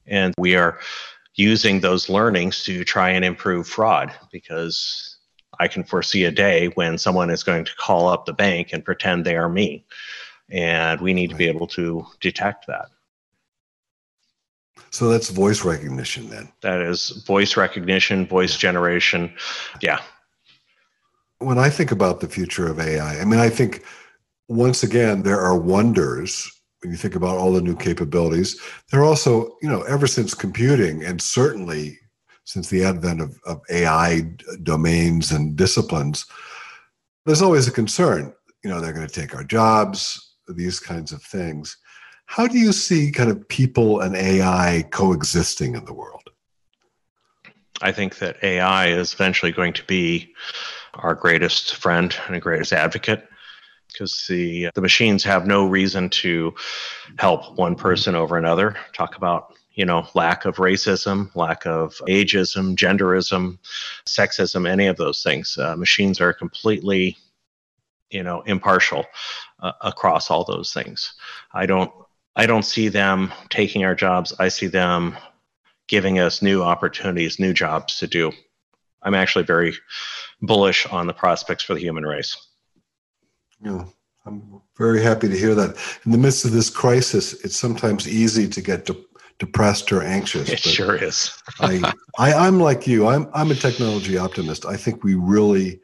And 0.06 0.34
we 0.38 0.56
are 0.56 0.80
using 1.36 1.80
those 1.80 2.08
learnings 2.08 2.64
to 2.64 2.84
try 2.84 3.10
and 3.10 3.24
improve 3.24 3.68
fraud 3.68 4.12
because 4.32 5.15
I 5.60 5.68
can 5.68 5.84
foresee 5.84 6.24
a 6.24 6.30
day 6.30 6.68
when 6.74 6.98
someone 6.98 7.30
is 7.30 7.42
going 7.42 7.64
to 7.64 7.74
call 7.76 8.08
up 8.08 8.26
the 8.26 8.32
bank 8.32 8.70
and 8.72 8.84
pretend 8.84 9.24
they 9.24 9.36
are 9.36 9.48
me. 9.48 9.84
And 10.50 11.00
we 11.00 11.12
need 11.12 11.32
right. 11.32 11.38
to 11.38 11.38
be 11.38 11.48
able 11.48 11.66
to 11.68 12.06
detect 12.20 12.66
that. 12.66 12.86
So 14.90 15.08
that's 15.08 15.28
voice 15.30 15.64
recognition 15.64 16.30
then. 16.30 16.50
That 16.62 16.80
is 16.80 17.22
voice 17.26 17.56
recognition, 17.56 18.26
voice 18.26 18.56
generation. 18.56 19.34
Yeah. 19.82 20.00
When 21.38 21.58
I 21.58 21.68
think 21.68 21.90
about 21.90 22.20
the 22.20 22.28
future 22.28 22.66
of 22.66 22.80
AI, 22.80 23.20
I 23.20 23.24
mean, 23.24 23.40
I 23.40 23.50
think 23.50 23.84
once 24.48 24.82
again, 24.82 25.22
there 25.22 25.40
are 25.40 25.58
wonders 25.58 26.50
when 26.80 26.92
you 26.92 26.96
think 26.96 27.14
about 27.14 27.36
all 27.36 27.52
the 27.52 27.60
new 27.60 27.76
capabilities. 27.76 28.60
There 28.90 29.00
are 29.00 29.04
also, 29.04 29.56
you 29.60 29.68
know, 29.68 29.82
ever 29.82 30.06
since 30.06 30.34
computing 30.34 31.04
and 31.04 31.20
certainly 31.20 31.98
since 32.46 32.70
the 32.70 32.84
advent 32.84 33.20
of, 33.20 33.38
of 33.44 33.60
AI 33.68 34.22
domains 34.62 35.32
and 35.32 35.56
disciplines, 35.56 36.24
there's 37.26 37.42
always 37.42 37.68
a 37.68 37.72
concern. 37.72 38.32
You 38.62 38.70
know, 38.70 38.80
they're 38.80 38.92
going 38.92 39.06
to 39.06 39.20
take 39.20 39.34
our 39.34 39.44
jobs, 39.44 40.34
these 40.48 40.80
kinds 40.80 41.12
of 41.12 41.22
things. 41.22 41.76
How 42.26 42.46
do 42.46 42.56
you 42.56 42.72
see 42.72 43.10
kind 43.10 43.30
of 43.30 43.46
people 43.48 44.00
and 44.00 44.16
AI 44.16 44.84
coexisting 44.90 45.74
in 45.74 45.84
the 45.84 45.92
world? 45.92 46.22
I 47.82 47.92
think 47.92 48.18
that 48.18 48.42
AI 48.42 48.88
is 48.88 49.12
eventually 49.12 49.52
going 49.52 49.72
to 49.74 49.84
be 49.84 50.32
our 50.94 51.14
greatest 51.14 51.76
friend 51.76 52.16
and 52.28 52.40
greatest 52.40 52.72
advocate 52.72 53.28
because 53.92 54.24
the 54.28 54.70
the 54.74 54.80
machines 54.80 55.22
have 55.24 55.46
no 55.46 55.66
reason 55.66 56.08
to 56.10 56.54
help 57.18 57.56
one 57.58 57.74
person 57.74 58.14
over 58.14 58.38
another. 58.38 58.76
Talk 58.92 59.16
about 59.16 59.55
you 59.76 59.84
know, 59.84 60.08
lack 60.14 60.46
of 60.46 60.56
racism, 60.56 61.34
lack 61.36 61.66
of 61.66 61.94
ageism, 62.08 62.74
genderism, 62.74 63.58
sexism, 64.06 64.68
any 64.68 64.86
of 64.86 64.96
those 64.96 65.22
things. 65.22 65.56
Uh, 65.58 65.76
machines 65.76 66.20
are 66.20 66.32
completely, 66.32 67.16
you 68.10 68.22
know, 68.22 68.40
impartial 68.42 69.04
uh, 69.60 69.72
across 69.82 70.30
all 70.30 70.44
those 70.44 70.72
things. 70.72 71.12
I 71.52 71.66
don't, 71.66 71.92
I 72.34 72.46
don't 72.46 72.64
see 72.64 72.88
them 72.88 73.32
taking 73.50 73.84
our 73.84 73.94
jobs. 73.94 74.32
I 74.38 74.48
see 74.48 74.66
them 74.66 75.16
giving 75.88 76.18
us 76.18 76.40
new 76.40 76.62
opportunities, 76.62 77.38
new 77.38 77.52
jobs 77.52 77.98
to 77.98 78.06
do. 78.06 78.32
I'm 79.02 79.14
actually 79.14 79.44
very 79.44 79.74
bullish 80.40 80.86
on 80.86 81.06
the 81.06 81.12
prospects 81.12 81.64
for 81.64 81.74
the 81.74 81.80
human 81.80 82.04
race. 82.04 82.34
Yeah, 83.62 83.84
I'm 84.24 84.62
very 84.76 85.02
happy 85.02 85.28
to 85.28 85.36
hear 85.36 85.54
that. 85.54 85.76
In 86.06 86.12
the 86.12 86.18
midst 86.18 86.46
of 86.46 86.52
this 86.52 86.70
crisis, 86.70 87.34
it's 87.44 87.56
sometimes 87.56 88.08
easy 88.08 88.48
to 88.48 88.60
get 88.62 88.86
to 88.86 89.06
depressed 89.38 89.92
or 89.92 90.02
anxious. 90.02 90.48
It 90.48 90.60
sure 90.60 90.96
is. 90.96 91.30
I, 91.60 91.92
I 92.18 92.32
I'm 92.32 92.60
like 92.60 92.86
you. 92.86 93.06
I'm 93.06 93.28
I'm 93.34 93.50
a 93.50 93.54
technology 93.54 94.16
optimist. 94.16 94.64
I 94.66 94.76
think 94.76 95.04
we 95.04 95.14
really 95.14 95.80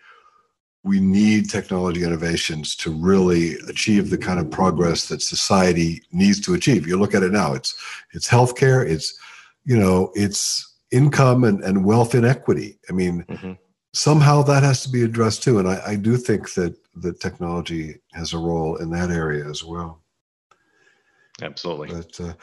we 0.85 0.99
need 1.01 1.49
technology 1.49 2.03
innovations 2.03 2.75
to 2.75 2.91
really 2.91 3.55
achieve 3.69 4.11
the 4.11 4.19
kind 4.19 4.41
of 4.41 4.51
progress 4.51 5.07
that 5.09 5.23
society 5.23 6.03
needs 6.11 6.41
to 6.41 6.55
achieve. 6.55 6.88
You 6.88 6.99
look 6.99 7.15
at 7.15 7.23
it 7.23 7.33
now, 7.33 7.55
it's 7.55 7.75
it's 8.12 8.29
healthcare, 8.29 8.88
it's 8.88 9.17
you 9.65 9.79
know, 9.79 10.11
it's 10.15 10.69
income 10.91 11.45
and, 11.45 11.62
and 11.62 11.85
wealth 11.85 12.15
inequity. 12.15 12.79
I 12.91 12.93
mean, 12.93 13.25
mm-hmm. 13.29 13.53
somehow 13.95 14.43
that 14.43 14.62
has 14.62 14.83
to 14.83 14.91
be 14.91 15.03
addressed 15.03 15.43
too. 15.43 15.59
And 15.59 15.69
I, 15.69 15.83
I 15.87 15.97
do 15.97 16.17
think 16.17 16.53
that 16.55 16.77
that 16.97 17.21
technology 17.21 17.97
has 18.12 18.33
a 18.33 18.38
role 18.38 18.77
in 18.77 18.91
that 18.91 19.11
area 19.11 19.49
as 19.49 19.65
well. 19.65 20.03
Absolutely. 21.41 21.88
But 21.88 22.21
uh, 22.21 22.35